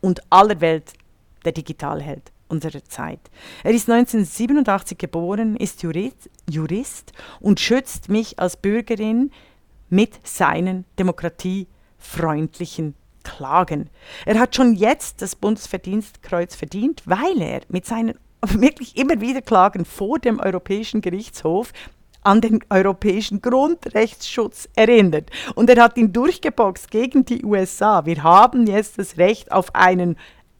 und 0.03 0.21
aller 0.29 0.61
Welt 0.61 0.93
der 1.47 1.53
Digitalheld 1.53 2.31
unserer 2.49 2.85
Zeit. 2.85 3.21
Er 3.65 3.71
ist 3.71 3.89
1987 3.89 4.99
geboren, 4.99 5.57
ist 5.57 5.83
Jurist, 5.83 6.29
Jurist 6.47 7.15
und 7.41 7.59
schützt 7.59 8.11
mich 8.11 8.39
als 8.39 8.59
Bürgerin 8.59 9.31
mit 9.89 10.13
seinen 10.29 10.85
demokratiefreundlichen 10.99 12.95
Klagen. 13.29 13.91
Er 14.25 14.39
hat 14.39 14.57
schon 14.57 14.75
jetzt 14.75 15.21
das 15.21 15.37
Bundesverdienstkreuz 15.37 16.57
verdient, 16.57 17.03
weil 17.05 17.41
er 17.41 17.61
mit 17.69 17.85
seinen 17.85 18.15
wirklich 18.47 18.97
immer 18.97 19.21
wieder 19.21 19.43
Klagen 19.43 19.85
vor 19.85 20.19
dem 20.19 20.41
Europäischen 20.41 21.01
Gerichtshof 21.01 21.73
an 22.23 22.41
den 22.41 22.61
europäischen 22.69 23.41
Grundrechtsschutz 23.41 24.69
erinnert. 24.75 25.31
Und 25.55 25.71
er 25.71 25.83
hat 25.83 25.97
ihn 25.97 26.13
durchgeboxt 26.13 26.91
gegen 26.91 27.25
die 27.25 27.45
USA. 27.45 28.07
Wir 28.07 28.23
haben 28.23 28.67
jetzt 28.67 28.99
das 28.99 29.19
Recht 29.19 29.53
auf 29.53 29.75
einen 29.75 30.17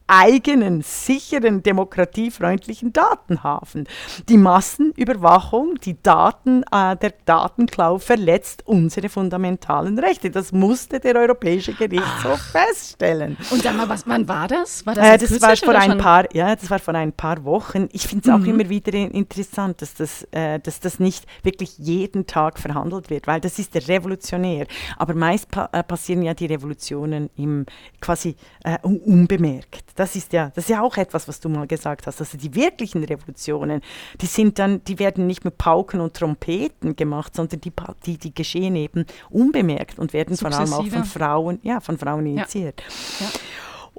eigenen, 0.09 0.81
sicheren, 0.81 1.61
demokratiefreundlichen 1.61 2.91
Datenhafen. 2.91 3.87
Die 4.27 4.37
Massenüberwachung, 4.37 5.75
die 5.75 6.01
Daten, 6.01 6.63
äh, 6.71 6.95
der 6.97 7.13
Datenklau 7.25 7.99
verletzt 7.99 8.63
unsere 8.65 9.09
fundamentalen 9.09 9.99
Rechte. 9.99 10.31
Das 10.31 10.51
musste 10.51 10.99
der 10.99 11.15
Europäische 11.15 11.73
Gerichtshof 11.73 12.39
Ach. 12.39 12.51
feststellen. 12.51 13.37
Und 13.51 13.61
sag 13.61 13.77
mal, 13.77 13.87
was, 13.87 14.07
wann 14.07 14.27
war 14.27 14.47
das? 14.47 14.85
War 14.85 14.95
das, 14.95 15.05
äh, 15.05 15.17
das 15.17 15.41
war 15.41 15.55
vor 15.55 15.75
ein 15.75 15.97
paar, 15.97 16.33
ja, 16.35 16.55
das 16.55 16.69
war 16.69 16.79
vor 16.79 16.95
ein 16.95 17.13
paar 17.13 17.43
Wochen. 17.43 17.87
Ich 17.91 18.07
finde 18.07 18.29
es 18.29 18.35
auch 18.35 18.39
mhm. 18.39 18.59
immer 18.59 18.69
wieder 18.69 18.93
interessant, 18.93 19.81
dass 19.81 19.93
das, 19.93 20.27
äh, 20.31 20.59
dass 20.59 20.79
das 20.79 20.99
nicht 20.99 21.25
wirklich 21.43 21.77
jeden 21.77 22.25
Tag 22.25 22.59
verhandelt 22.59 23.09
wird, 23.09 23.27
weil 23.27 23.39
das 23.39 23.59
ist 23.59 23.75
revolutionär. 23.87 24.65
Aber 24.97 25.13
meist 25.13 25.51
pa 25.51 25.69
äh, 25.71 25.83
passieren 25.83 26.23
ja 26.23 26.33
die 26.33 26.47
Revolutionen 26.47 27.29
im 27.35 27.65
quasi 28.01 28.35
äh, 28.63 28.77
unbemerkt. 28.81 29.98
Das 29.99 30.15
ist 30.15 30.31
ja, 30.31 30.49
das 30.55 30.63
ist 30.63 30.69
ja 30.69 30.81
auch 30.81 30.95
etwas, 30.95 31.27
was 31.27 31.41
du 31.41 31.49
mal 31.49 31.67
gesagt 31.67 32.07
hast. 32.07 32.21
Also 32.21 32.37
die 32.37 32.55
wirklichen 32.55 33.03
Revolutionen, 33.03 33.81
die 34.21 34.27
sind 34.27 34.57
dann, 34.57 34.81
die 34.85 34.97
werden 34.97 35.27
nicht 35.27 35.43
mit 35.43 35.57
Pauken 35.57 35.99
und 35.99 36.13
Trompeten 36.13 36.95
gemacht, 36.95 37.35
sondern 37.35 37.59
die, 37.59 37.73
die, 38.05 38.17
die 38.17 38.33
geschehen 38.33 38.77
eben 38.77 39.05
unbemerkt 39.29 39.99
und 39.99 40.13
werden 40.13 40.37
Sukzessive. 40.37 40.67
vor 40.67 40.77
allem 40.77 40.87
auch 40.87 40.93
von 40.93 41.03
Frauen, 41.03 41.59
ja, 41.63 41.81
von 41.81 41.97
Frauen 41.97 42.27
initiiert. 42.27 42.81
Ja. 43.19 43.25
Ja. 43.25 43.31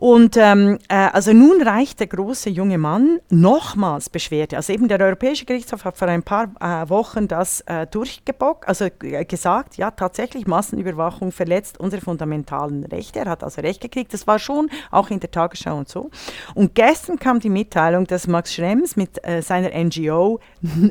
Und 0.00 0.38
ähm, 0.38 0.78
äh, 0.88 0.94
also 1.12 1.34
nun 1.34 1.60
reicht 1.60 2.00
der 2.00 2.06
große 2.06 2.48
junge 2.48 2.78
Mann 2.78 3.20
nochmals 3.28 4.08
Beschwerde. 4.08 4.56
Also 4.56 4.72
eben 4.72 4.88
der 4.88 4.98
Europäische 4.98 5.44
Gerichtshof 5.44 5.84
hat 5.84 5.98
vor 5.98 6.08
ein 6.08 6.22
paar 6.22 6.54
äh, 6.58 6.88
Wochen 6.88 7.28
das 7.28 7.60
äh, 7.66 7.86
durchgebockt, 7.86 8.66
also 8.66 8.86
äh, 9.02 9.26
gesagt, 9.26 9.76
ja 9.76 9.90
tatsächlich 9.90 10.46
Massenüberwachung 10.46 11.32
verletzt 11.32 11.78
unsere 11.78 12.00
fundamentalen 12.00 12.84
Rechte. 12.84 13.18
Er 13.18 13.26
hat 13.26 13.44
also 13.44 13.60
Recht 13.60 13.82
gekriegt. 13.82 14.14
Das 14.14 14.26
war 14.26 14.38
schon 14.38 14.70
auch 14.90 15.10
in 15.10 15.20
der 15.20 15.30
Tagesschau 15.30 15.76
und 15.76 15.90
so. 15.90 16.10
Und 16.54 16.74
gestern 16.74 17.18
kam 17.18 17.38
die 17.38 17.50
Mitteilung, 17.50 18.06
dass 18.06 18.26
Max 18.26 18.54
Schrems 18.54 18.96
mit 18.96 19.22
äh, 19.22 19.42
seiner 19.42 19.68
NGO 19.76 20.40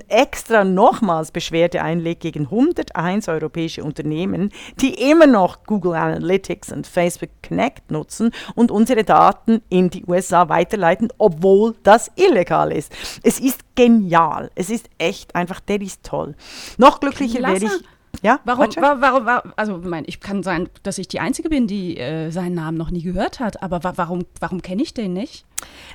extra 0.07 0.63
nochmals 0.63 1.31
Beschwerde 1.31 1.81
einlegt 1.81 2.21
gegen 2.21 2.43
101 2.43 3.27
europäische 3.27 3.83
Unternehmen, 3.83 4.51
die 4.81 5.09
immer 5.09 5.25
noch 5.25 5.63
Google 5.63 5.95
Analytics 5.95 6.71
und 6.71 6.85
Facebook 6.85 7.31
Connect 7.41 7.89
nutzen 7.89 8.29
und 8.53 8.69
unsere 8.69 8.98
unsere 8.99 9.03
Daten 9.03 9.61
in 9.69 9.89
die 9.89 10.05
USA 10.05 10.49
weiterleiten, 10.49 11.09
obwohl 11.17 11.75
das 11.83 12.11
illegal 12.15 12.71
ist. 12.71 12.91
Es 13.23 13.39
ist 13.39 13.61
genial. 13.75 14.51
Es 14.55 14.69
ist 14.69 14.89
echt 14.97 15.35
einfach, 15.35 15.59
der 15.59 15.81
ist 15.81 16.03
toll. 16.03 16.35
Noch 16.77 16.99
glücklicher 16.99 17.41
wäre 17.41 17.65
ich. 17.65 17.83
Ja, 18.23 18.39
warum, 18.43 18.67
warum, 18.75 19.25
warum, 19.25 19.53
also 19.55 19.77
mein, 19.77 20.03
ich 20.07 20.19
kann 20.19 20.41
sein, 20.41 20.67
dass 20.81 20.97
ich 20.97 21.07
die 21.07 21.19
Einzige 21.19 21.47
bin, 21.47 21.67
die 21.67 21.97
äh, 21.97 22.31
seinen 22.31 22.55
Namen 22.55 22.75
noch 22.75 22.89
nie 22.89 23.03
gehört 23.03 23.39
hat, 23.39 23.61
aber 23.61 23.83
wa 23.83 23.93
warum, 23.95 24.25
warum 24.39 24.61
kenne 24.63 24.81
ich 24.81 24.93
den 24.93 25.13
nicht? 25.13 25.45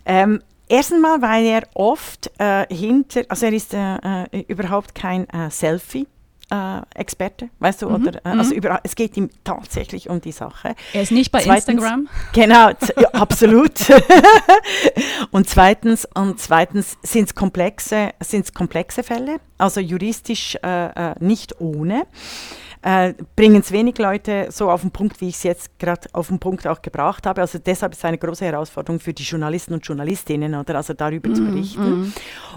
Ähm, 0.06 0.40
Erstens 0.66 1.02
mal, 1.02 1.20
weil 1.20 1.44
er 1.44 1.64
oft 1.74 2.30
äh, 2.38 2.64
hinter, 2.74 3.24
also 3.28 3.44
er 3.44 3.52
ist 3.52 3.74
äh, 3.74 3.96
äh 4.32 4.44
überhaupt 4.48 4.94
kein 4.94 5.28
äh, 5.28 5.50
Selfie 5.50 6.06
äh, 6.50 6.80
Experte, 6.94 7.48
weißt 7.58 7.82
du, 7.82 7.88
mhm. 7.88 7.94
oder 7.94 8.14
äh, 8.24 8.28
also 8.28 8.50
mhm. 8.50 8.58
über, 8.58 8.80
es 8.82 8.94
geht 8.94 9.16
ihm 9.16 9.30
tatsächlich 9.44 10.08
um 10.08 10.20
die 10.20 10.32
Sache. 10.32 10.74
Er 10.92 11.02
ist 11.02 11.12
nicht 11.12 11.32
bei 11.32 11.40
zweitens, 11.40 11.68
Instagram. 11.68 12.08
Genau, 12.32 12.70
ja, 12.96 13.08
absolut. 13.12 13.72
und 15.30 15.48
zweitens, 15.48 16.06
und 16.14 16.40
zweitens 16.40 16.96
sind 17.02 17.28
es 17.28 17.34
komplexe, 17.34 18.10
sind's 18.20 18.52
komplexe 18.52 19.02
Fälle, 19.02 19.40
also 19.58 19.80
juristisch 19.80 20.56
äh, 20.62 21.10
äh 21.10 21.14
nicht 21.20 21.60
ohne 21.60 22.06
äh, 22.84 23.14
bringen 23.34 23.62
es 23.62 23.72
wenig 23.72 23.96
Leute 23.96 24.48
so 24.50 24.70
auf 24.70 24.82
den 24.82 24.90
Punkt, 24.90 25.22
wie 25.22 25.28
ich 25.28 25.36
es 25.36 25.42
jetzt 25.42 25.78
gerade 25.78 26.06
auf 26.12 26.28
den 26.28 26.38
Punkt 26.38 26.66
auch 26.66 26.82
gebracht 26.82 27.26
habe. 27.26 27.40
Also 27.40 27.58
deshalb 27.58 27.92
ist 27.92 27.98
es 27.98 28.04
eine 28.04 28.18
große 28.18 28.44
Herausforderung 28.44 29.00
für 29.00 29.14
die 29.14 29.22
Journalisten 29.22 29.72
und 29.72 29.86
Journalistinnen, 29.86 30.54
oder 30.54 30.76
also 30.76 30.92
darüber 30.92 31.30
mm, 31.30 31.34
zu 31.34 31.44
berichten. 31.44 32.00
Mm. 32.02 32.12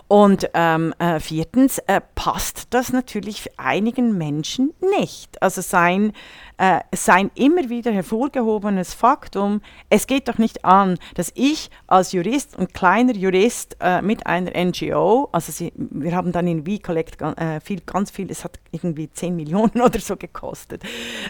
Und 0.09 0.49
ähm, 0.53 0.93
äh, 0.99 1.21
viertens 1.21 1.77
äh, 1.87 2.01
passt 2.15 2.67
das 2.71 2.91
natürlich 2.91 3.41
für 3.41 3.51
einigen 3.55 4.17
Menschen 4.17 4.73
nicht. 4.99 5.41
Also 5.41 5.61
sein 5.61 6.11
äh, 6.57 6.79
sein 6.95 7.31
immer 7.35 7.69
wieder 7.69 7.91
hervorgehobenes 7.91 8.93
Faktum, 8.93 9.61
es 9.89 10.07
geht 10.07 10.27
doch 10.27 10.37
nicht 10.37 10.65
an, 10.65 10.97
dass 11.15 11.31
ich 11.35 11.69
als 11.85 12.11
Jurist 12.11 12.57
und 12.57 12.73
kleiner 12.73 13.13
Jurist 13.13 13.77
äh, 13.79 14.01
mit 14.01 14.25
einer 14.25 14.51
NGO, 14.51 15.29
also 15.31 15.51
sie, 15.51 15.71
wir 15.75 16.15
haben 16.15 16.31
dann 16.31 16.47
in 16.47 16.65
V-Collect 16.65 17.21
äh, 17.21 17.59
viel, 17.61 17.81
ganz 17.81 18.11
viel, 18.11 18.31
es 18.31 18.43
hat 18.43 18.59
irgendwie 18.71 19.09
10 19.09 19.35
Millionen 19.35 19.81
oder 19.81 19.99
so 19.99 20.15
gekostet, 20.15 20.83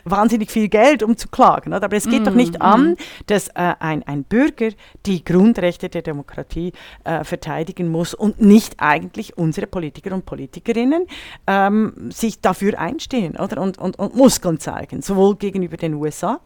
wahnsinnig 0.05 0.51
viel 0.51 0.69
Geld, 0.69 1.03
um 1.03 1.17
zu 1.17 1.27
klagen. 1.27 1.73
Oder? 1.73 1.83
Aber 1.85 1.97
es 1.97 2.05
geht 2.05 2.21
mm, 2.21 2.25
doch 2.25 2.33
nicht 2.33 2.59
mm. 2.59 2.61
an, 2.61 2.97
dass 3.25 3.49
äh, 3.49 3.73
ein, 3.79 4.03
ein 4.03 4.23
Bürger 4.23 4.69
die 5.05 5.23
Grundrechte 5.23 5.89
der 5.89 6.01
Demokratie 6.01 6.71
äh, 7.03 7.23
verteidigen 7.23 7.89
muss 7.89 8.13
und 8.13 8.41
nicht 8.41 8.75
eigentlich 8.77 9.37
unsere 9.37 9.67
Politiker 9.67 10.13
und 10.13 10.25
Politikerinnen 10.25 11.05
ähm, 11.47 12.11
sich 12.11 12.39
dafür 12.39 12.79
einstehen 12.79 13.35
oder? 13.37 13.61
Und, 13.61 13.77
und, 13.77 13.99
und 13.99 14.15
Muskeln 14.15 14.59
zeigen. 14.59 15.01
So 15.01 15.16
sowohl 15.17 15.35
gegenüber 15.35 15.77
den 15.77 15.95
USA, 15.95 16.39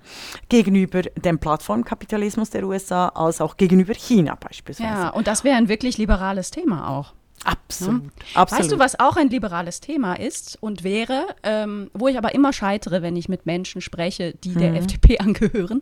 gegenüber 0.49 1.01
dem 1.01 1.39
Plattformkapitalismus 1.39 2.49
der 2.49 2.63
USA, 2.63 3.09
als 3.09 3.41
auch 3.41 3.57
gegenüber 3.57 3.93
China 3.93 4.35
beispielsweise. 4.35 4.89
Ja, 4.89 5.09
und 5.09 5.27
das 5.27 5.43
wäre 5.43 5.57
ein 5.57 5.67
wirklich 5.67 5.97
liberales 5.97 6.51
Thema 6.51 6.89
auch. 6.89 7.13
Absolut. 7.43 8.03
Ne? 8.03 8.11
Absolut. 8.35 8.61
Weißt 8.61 8.71
du, 8.71 8.79
was 8.79 8.99
auch 8.99 9.17
ein 9.17 9.29
liberales 9.29 9.79
Thema 9.79 10.13
ist 10.13 10.57
und 10.61 10.83
wäre, 10.83 11.25
ähm, 11.43 11.89
wo 11.93 12.07
ich 12.07 12.17
aber 12.17 12.33
immer 12.35 12.53
scheitere, 12.53 13.01
wenn 13.01 13.15
ich 13.15 13.29
mit 13.29 13.45
Menschen 13.45 13.81
spreche, 13.81 14.33
die 14.43 14.53
der 14.53 14.75
FDP 14.75 15.17
angehören, 15.19 15.81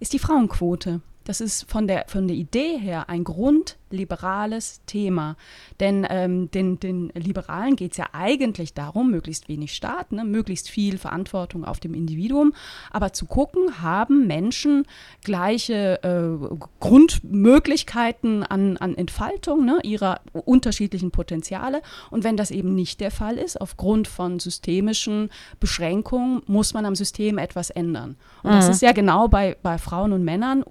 ist 0.00 0.12
die 0.12 0.18
Frauenquote. 0.18 1.00
Das 1.26 1.40
ist 1.40 1.68
von 1.68 1.88
der, 1.88 2.04
von 2.06 2.28
der 2.28 2.36
Idee 2.36 2.78
her 2.78 3.08
ein 3.08 3.24
grundliberales 3.24 4.80
Thema. 4.86 5.36
Denn 5.80 6.06
ähm, 6.08 6.50
den, 6.52 6.78
den 6.78 7.08
Liberalen 7.14 7.74
geht 7.74 7.92
es 7.92 7.98
ja 7.98 8.06
eigentlich 8.12 8.74
darum, 8.74 9.10
möglichst 9.10 9.48
wenig 9.48 9.74
Staat, 9.74 10.12
ne, 10.12 10.24
möglichst 10.24 10.70
viel 10.70 10.98
Verantwortung 10.98 11.64
auf 11.64 11.80
dem 11.80 11.94
Individuum, 11.94 12.54
aber 12.92 13.12
zu 13.12 13.26
gucken, 13.26 13.82
haben 13.82 14.28
Menschen 14.28 14.86
gleiche 15.24 16.00
äh, 16.04 16.56
Grundmöglichkeiten 16.78 18.44
an, 18.44 18.76
an 18.76 18.94
Entfaltung 18.94 19.64
ne, 19.64 19.80
ihrer 19.82 20.20
unterschiedlichen 20.32 21.10
Potenziale. 21.10 21.82
Und 22.10 22.22
wenn 22.22 22.36
das 22.36 22.52
eben 22.52 22.76
nicht 22.76 23.00
der 23.00 23.10
Fall 23.10 23.36
ist, 23.36 23.60
aufgrund 23.60 24.06
von 24.06 24.38
systemischen 24.38 25.30
Beschränkungen, 25.58 26.42
muss 26.46 26.72
man 26.72 26.86
am 26.86 26.94
System 26.94 27.38
etwas 27.38 27.70
ändern. 27.70 28.14
Und 28.44 28.52
das 28.52 28.68
ist 28.68 28.82
ja 28.82 28.92
genau 28.92 29.26
bei, 29.26 29.56
bei 29.64 29.76
Frauen 29.76 30.12
und 30.12 30.22
Männern 30.22 30.62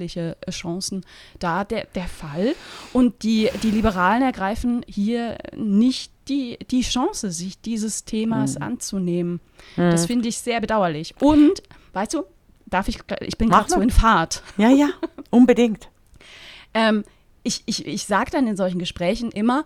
unterschiedliche 0.00 0.36
Chancen 0.50 1.04
da 1.38 1.64
der, 1.64 1.86
der 1.94 2.08
Fall. 2.08 2.54
Und 2.92 3.22
die, 3.22 3.50
die 3.62 3.70
Liberalen 3.70 4.22
ergreifen 4.22 4.84
hier 4.86 5.38
nicht 5.56 6.12
die, 6.28 6.58
die 6.70 6.82
Chance, 6.82 7.30
sich 7.30 7.60
dieses 7.60 8.04
Themas 8.04 8.56
anzunehmen. 8.56 9.40
Das 9.76 10.06
finde 10.06 10.28
ich 10.28 10.38
sehr 10.38 10.60
bedauerlich. 10.60 11.14
Und, 11.20 11.62
weißt 11.92 12.14
du, 12.14 12.24
darf 12.66 12.88
ich, 12.88 13.00
ich 13.20 13.36
bin 13.36 13.48
gerade 13.48 13.68
so 13.68 13.80
in 13.80 13.90
Fahrt. 13.90 14.42
Ja, 14.56 14.70
ja, 14.70 14.88
unbedingt. 15.30 15.88
Ähm, 16.72 17.04
ich 17.42 17.62
ich, 17.66 17.86
ich 17.86 18.04
sage 18.04 18.30
dann 18.30 18.46
in 18.46 18.56
solchen 18.56 18.78
Gesprächen 18.78 19.30
immer, 19.32 19.64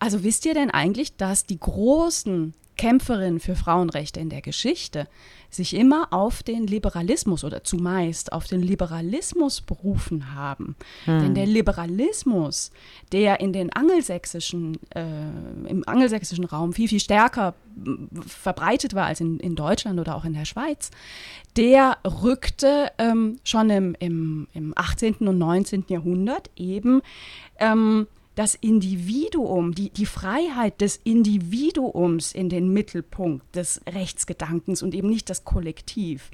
also 0.00 0.22
wisst 0.24 0.44
ihr 0.44 0.54
denn 0.54 0.70
eigentlich, 0.70 1.16
dass 1.16 1.46
die 1.46 1.58
großen 1.58 2.52
Kämpferinnen 2.76 3.40
für 3.40 3.54
Frauenrechte 3.54 4.20
in 4.20 4.28
der 4.28 4.42
Geschichte 4.42 5.06
sich 5.50 5.74
immer 5.74 6.08
auf 6.12 6.42
den 6.42 6.66
Liberalismus 6.66 7.44
oder 7.44 7.62
zumeist 7.62 8.32
auf 8.32 8.46
den 8.46 8.62
Liberalismus 8.62 9.60
berufen 9.60 10.34
haben. 10.34 10.76
Denn 11.06 11.34
der 11.34 11.46
Liberalismus, 11.46 12.70
der 13.12 13.40
in 13.40 13.52
den 13.52 13.70
angelsächsischen, 13.70 14.78
äh, 14.94 15.04
im 15.68 15.86
angelsächsischen 15.86 16.44
Raum 16.44 16.72
viel, 16.72 16.88
viel 16.88 17.00
stärker 17.00 17.54
verbreitet 18.26 18.94
war 18.94 19.06
als 19.06 19.20
in, 19.20 19.38
in 19.40 19.54
Deutschland 19.54 20.00
oder 20.00 20.16
auch 20.16 20.24
in 20.24 20.32
der 20.32 20.46
Schweiz, 20.46 20.90
der 21.56 21.98
rückte 22.04 22.90
ähm, 22.98 23.38
schon 23.44 23.68
im, 23.68 23.94
im, 23.98 24.48
im 24.54 24.72
18. 24.74 25.16
und 25.28 25.38
19. 25.38 25.84
Jahrhundert 25.88 26.50
eben 26.56 27.02
ähm, 27.58 28.06
das 28.34 28.54
Individuum, 28.54 29.74
die, 29.74 29.90
die 29.90 30.06
Freiheit 30.06 30.80
des 30.80 30.96
Individuums 31.04 32.32
in 32.32 32.48
den 32.48 32.72
Mittelpunkt 32.72 33.54
des 33.54 33.80
Rechtsgedankens 33.86 34.82
und 34.82 34.94
eben 34.94 35.08
nicht 35.08 35.28
das 35.28 35.44
Kollektiv. 35.44 36.30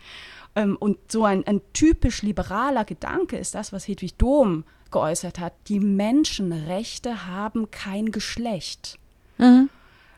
Ähm, 0.55 0.77
und 0.79 0.99
so 1.11 1.25
ein, 1.25 1.47
ein 1.47 1.61
typisch 1.73 2.23
liberaler 2.23 2.85
Gedanke 2.85 3.37
ist 3.37 3.55
das, 3.55 3.73
was 3.73 3.89
Hedwig 3.89 4.17
Dohm 4.17 4.65
geäußert 4.91 5.39
hat. 5.39 5.55
Die 5.69 5.81
Menschenrechte 5.81 7.27
haben 7.27 7.71
kein 7.71 8.11
Geschlecht. 8.11 8.99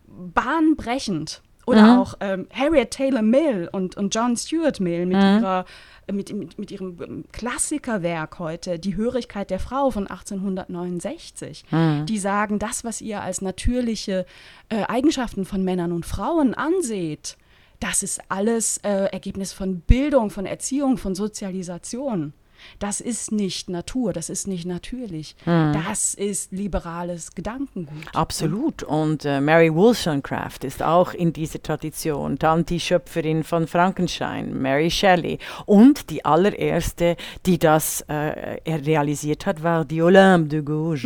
Bahnbrechend. 0.06 1.42
Oder 1.66 2.00
auch 2.00 2.14
ähm, 2.20 2.46
Harriet 2.52 2.90
Taylor 2.90 3.22
Mill 3.22 3.68
und, 3.70 3.96
und 3.96 4.14
John 4.14 4.36
Stuart 4.36 4.80
Mill 4.80 5.06
mit, 5.06 5.16
ihrer, 5.16 5.64
mit, 6.10 6.32
mit, 6.32 6.58
mit 6.58 6.70
ihrem 6.70 6.96
ähm, 7.02 7.24
Klassikerwerk 7.32 8.38
heute, 8.38 8.78
Die 8.78 8.96
Hörigkeit 8.96 9.50
der 9.50 9.60
Frau 9.60 9.90
von 9.90 10.06
1869. 10.06 11.64
Die 12.06 12.18
sagen, 12.18 12.58
das, 12.58 12.84
was 12.84 13.00
ihr 13.00 13.20
als 13.20 13.40
natürliche 13.42 14.26
äh, 14.68 14.82
Eigenschaften 14.84 15.44
von 15.44 15.62
Männern 15.62 15.92
und 15.92 16.06
Frauen 16.06 16.54
anseht, 16.54 17.36
das 17.78 18.02
ist 18.02 18.20
alles 18.28 18.78
äh, 18.78 19.06
Ergebnis 19.12 19.52
von 19.52 19.80
Bildung, 19.80 20.30
von 20.30 20.46
Erziehung, 20.46 20.98
von 20.98 21.14
Sozialisation. 21.14 22.34
Das 22.78 23.00
ist 23.00 23.32
nicht 23.32 23.68
Natur, 23.70 24.12
das 24.12 24.30
ist 24.30 24.46
nicht 24.46 24.66
natürlich. 24.66 25.36
Das 25.44 26.14
ist 26.14 26.52
liberales 26.52 27.34
Gedankengut. 27.34 28.14
Absolut. 28.14 28.82
Und 28.82 29.24
äh, 29.24 29.40
Mary 29.40 29.74
Wollstonecraft 29.74 30.64
ist 30.64 30.82
auch 30.82 31.12
in 31.14 31.32
dieser 31.32 31.62
Tradition. 31.62 32.36
Dann 32.36 32.64
die 32.66 32.80
Schöpferin 32.80 33.44
von 33.44 33.66
Frankenstein, 33.66 34.60
Mary 34.60 34.90
Shelley. 34.90 35.38
Und 35.66 36.10
die 36.10 36.24
allererste, 36.24 37.16
die 37.46 37.58
das 37.58 38.02
äh, 38.02 38.60
realisiert 38.66 39.46
hat, 39.46 39.62
war 39.62 39.84
die 39.84 40.02
Olympe 40.02 40.48
de 40.48 40.62
Gouges, 40.62 41.02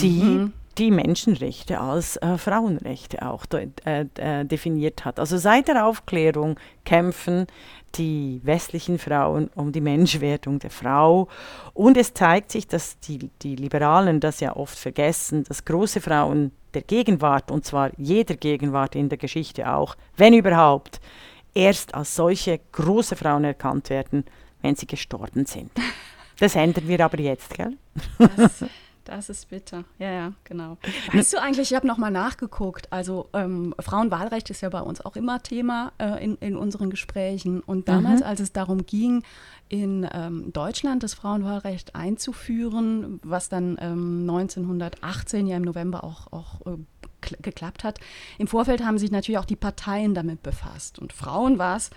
die 0.00 0.50
die 0.78 0.90
Menschenrechte 0.90 1.80
als 1.80 2.16
äh, 2.16 2.38
Frauenrechte 2.38 3.22
auch 3.28 3.44
äh, 3.52 4.06
äh, 4.16 4.44
definiert 4.44 5.04
hat. 5.04 5.18
Also 5.18 5.36
seit 5.38 5.68
der 5.68 5.86
Aufklärung 5.86 6.58
kämpfen 6.84 7.46
die 7.94 8.40
westlichen 8.42 8.98
Frauen 8.98 9.50
um 9.54 9.72
die 9.72 9.80
Menschwerdung 9.80 10.58
der 10.58 10.70
Frau. 10.70 11.28
Und 11.74 11.96
es 11.96 12.14
zeigt 12.14 12.50
sich, 12.50 12.66
dass 12.66 12.98
die, 13.00 13.30
die 13.42 13.56
Liberalen 13.56 14.20
das 14.20 14.40
ja 14.40 14.56
oft 14.56 14.78
vergessen, 14.78 15.44
dass 15.44 15.64
große 15.64 16.00
Frauen 16.00 16.52
der 16.74 16.82
Gegenwart, 16.82 17.50
und 17.50 17.66
zwar 17.66 17.90
jeder 17.98 18.34
Gegenwart 18.36 18.94
in 18.94 19.10
der 19.10 19.18
Geschichte 19.18 19.70
auch, 19.70 19.94
wenn 20.16 20.32
überhaupt, 20.32 21.00
erst 21.54 21.94
als 21.94 22.14
solche 22.16 22.60
große 22.72 23.16
Frauen 23.16 23.44
erkannt 23.44 23.90
werden, 23.90 24.24
wenn 24.62 24.74
sie 24.74 24.86
gestorben 24.86 25.44
sind. 25.44 25.70
Das 26.38 26.56
ändern 26.56 26.88
wir 26.88 27.04
aber 27.04 27.20
jetzt, 27.20 27.54
gell? 27.54 27.76
Das, 28.36 28.64
das 29.04 29.28
ist 29.28 29.48
bitter. 29.50 29.84
Ja, 29.98 30.10
ja, 30.10 30.32
genau. 30.44 30.78
Weißt 31.12 31.32
du 31.32 31.40
eigentlich, 31.40 31.70
ich 31.70 31.76
habe 31.76 31.86
nochmal 31.86 32.10
nachgeguckt. 32.10 32.92
Also 32.92 33.28
ähm, 33.32 33.74
Frauenwahlrecht 33.78 34.50
ist 34.50 34.60
ja 34.60 34.68
bei 34.68 34.80
uns 34.80 35.00
auch 35.04 35.16
immer 35.16 35.42
Thema 35.42 35.92
äh, 35.98 36.22
in, 36.24 36.36
in 36.36 36.56
unseren 36.56 36.90
Gesprächen. 36.90 37.60
Und 37.60 37.88
damals, 37.88 38.22
als 38.22 38.40
es 38.40 38.52
darum 38.52 38.86
ging, 38.86 39.22
in 39.68 40.06
ähm, 40.12 40.52
Deutschland 40.52 41.02
das 41.02 41.14
Frauenwahlrecht 41.14 41.94
einzuführen, 41.94 43.20
was 43.22 43.48
dann 43.48 43.76
ähm, 43.80 44.20
1918 44.28 45.46
ja 45.46 45.56
im 45.56 45.62
November 45.62 46.04
auch, 46.04 46.32
auch 46.32 46.60
äh, 46.66 46.76
kl- 47.22 47.40
geklappt 47.42 47.84
hat, 47.84 47.98
im 48.38 48.46
Vorfeld 48.46 48.84
haben 48.84 48.98
sich 48.98 49.10
natürlich 49.10 49.38
auch 49.38 49.44
die 49.46 49.56
Parteien 49.56 50.14
damit 50.14 50.42
befasst. 50.42 50.98
Und 50.98 51.12
Frauen 51.12 51.58
war 51.58 51.76
es 51.76 51.90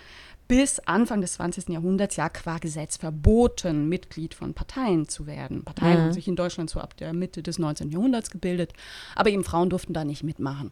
bis 0.48 0.78
Anfang 0.80 1.20
des 1.20 1.34
20. 1.34 1.68
Jahrhunderts 1.70 2.16
ja 2.16 2.28
qua 2.28 2.58
Gesetz 2.58 2.96
verboten, 2.96 3.88
Mitglied 3.88 4.34
von 4.34 4.54
Parteien 4.54 5.08
zu 5.08 5.26
werden. 5.26 5.64
Parteien 5.64 6.02
haben 6.02 6.12
sich 6.12 6.28
in 6.28 6.36
Deutschland 6.36 6.70
so 6.70 6.80
ab 6.80 6.96
der 6.96 7.12
Mitte 7.12 7.42
des 7.42 7.58
19. 7.58 7.90
Jahrhunderts 7.90 8.30
gebildet, 8.30 8.72
aber 9.14 9.30
eben 9.30 9.44
Frauen 9.44 9.70
durften 9.70 9.92
da 9.92 10.04
nicht 10.04 10.22
mitmachen. 10.22 10.70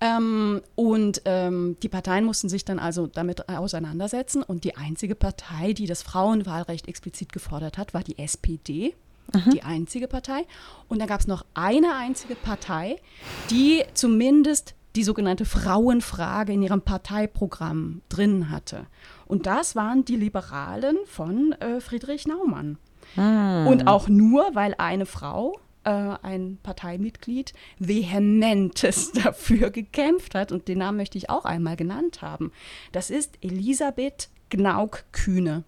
Ähm, 0.00 0.62
und 0.74 1.22
ähm, 1.24 1.76
die 1.82 1.88
Parteien 1.88 2.24
mussten 2.24 2.48
sich 2.48 2.64
dann 2.64 2.78
also 2.78 3.06
damit 3.06 3.48
auseinandersetzen 3.48 4.42
und 4.42 4.64
die 4.64 4.76
einzige 4.76 5.14
Partei, 5.14 5.72
die 5.72 5.86
das 5.86 6.02
Frauenwahlrecht 6.02 6.88
explizit 6.88 7.32
gefordert 7.32 7.78
hat, 7.78 7.94
war 7.94 8.02
die 8.02 8.18
SPD. 8.18 8.94
Die 9.52 9.62
einzige 9.62 10.08
Partei. 10.08 10.44
Und 10.88 10.98
dann 10.98 11.06
gab 11.06 11.20
es 11.20 11.28
noch 11.28 11.44
eine 11.54 11.94
einzige 11.94 12.34
Partei, 12.34 12.96
die 13.48 13.84
zumindest 13.94 14.74
die 14.96 15.04
sogenannte 15.04 15.44
Frauenfrage 15.44 16.52
in 16.52 16.62
ihrem 16.62 16.82
Parteiprogramm 16.82 18.02
drin 18.08 18.50
hatte. 18.50 18.86
Und 19.26 19.46
das 19.46 19.76
waren 19.76 20.04
die 20.04 20.16
Liberalen 20.16 20.98
von 21.06 21.52
äh, 21.52 21.80
Friedrich 21.80 22.26
Naumann. 22.26 22.78
Und 23.16 23.86
auch 23.86 24.08
nur, 24.08 24.54
weil 24.54 24.74
eine 24.78 25.06
Frau, 25.06 25.58
äh, 25.84 25.90
ein 25.90 26.58
Parteimitglied, 26.62 27.52
vehementes 27.78 29.12
dafür 29.24 29.70
gekämpft 29.70 30.34
hat. 30.34 30.52
Und 30.52 30.68
den 30.68 30.78
Namen 30.78 30.98
möchte 30.98 31.18
ich 31.18 31.30
auch 31.30 31.44
einmal 31.44 31.76
genannt 31.76 32.22
haben. 32.22 32.52
Das 32.92 33.10
ist 33.10 33.38
Elisabeth 33.42 34.28
Gnauk-Kühne. 34.50 35.64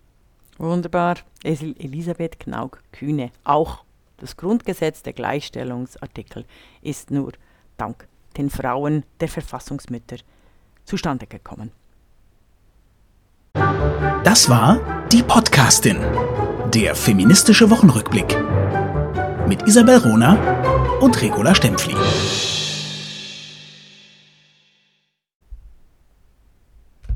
Wunderbar. 0.58 1.16
El 1.42 1.74
Elisabeth 1.78 2.38
Knauk-Kühne. 2.38 3.30
Auch 3.44 3.84
das 4.18 4.36
Grundgesetz 4.36 5.02
der 5.02 5.12
Gleichstellungsartikel 5.14 6.44
ist 6.82 7.10
nur 7.10 7.32
dank 7.76 8.06
den 8.32 8.50
Frauen 8.50 9.04
der 9.20 9.28
Verfassungsmütter 9.28 10.16
zustande 10.84 11.26
gekommen. 11.26 11.70
Das 14.24 14.48
war 14.48 14.80
die 15.10 15.22
Podcastin, 15.22 15.98
der 16.72 16.94
feministische 16.94 17.70
Wochenrückblick 17.70 18.36
mit 19.46 19.66
Isabel 19.66 19.98
Rona 19.98 20.98
und 21.00 21.20
Regula 21.20 21.54
Stempfli. 21.54 21.94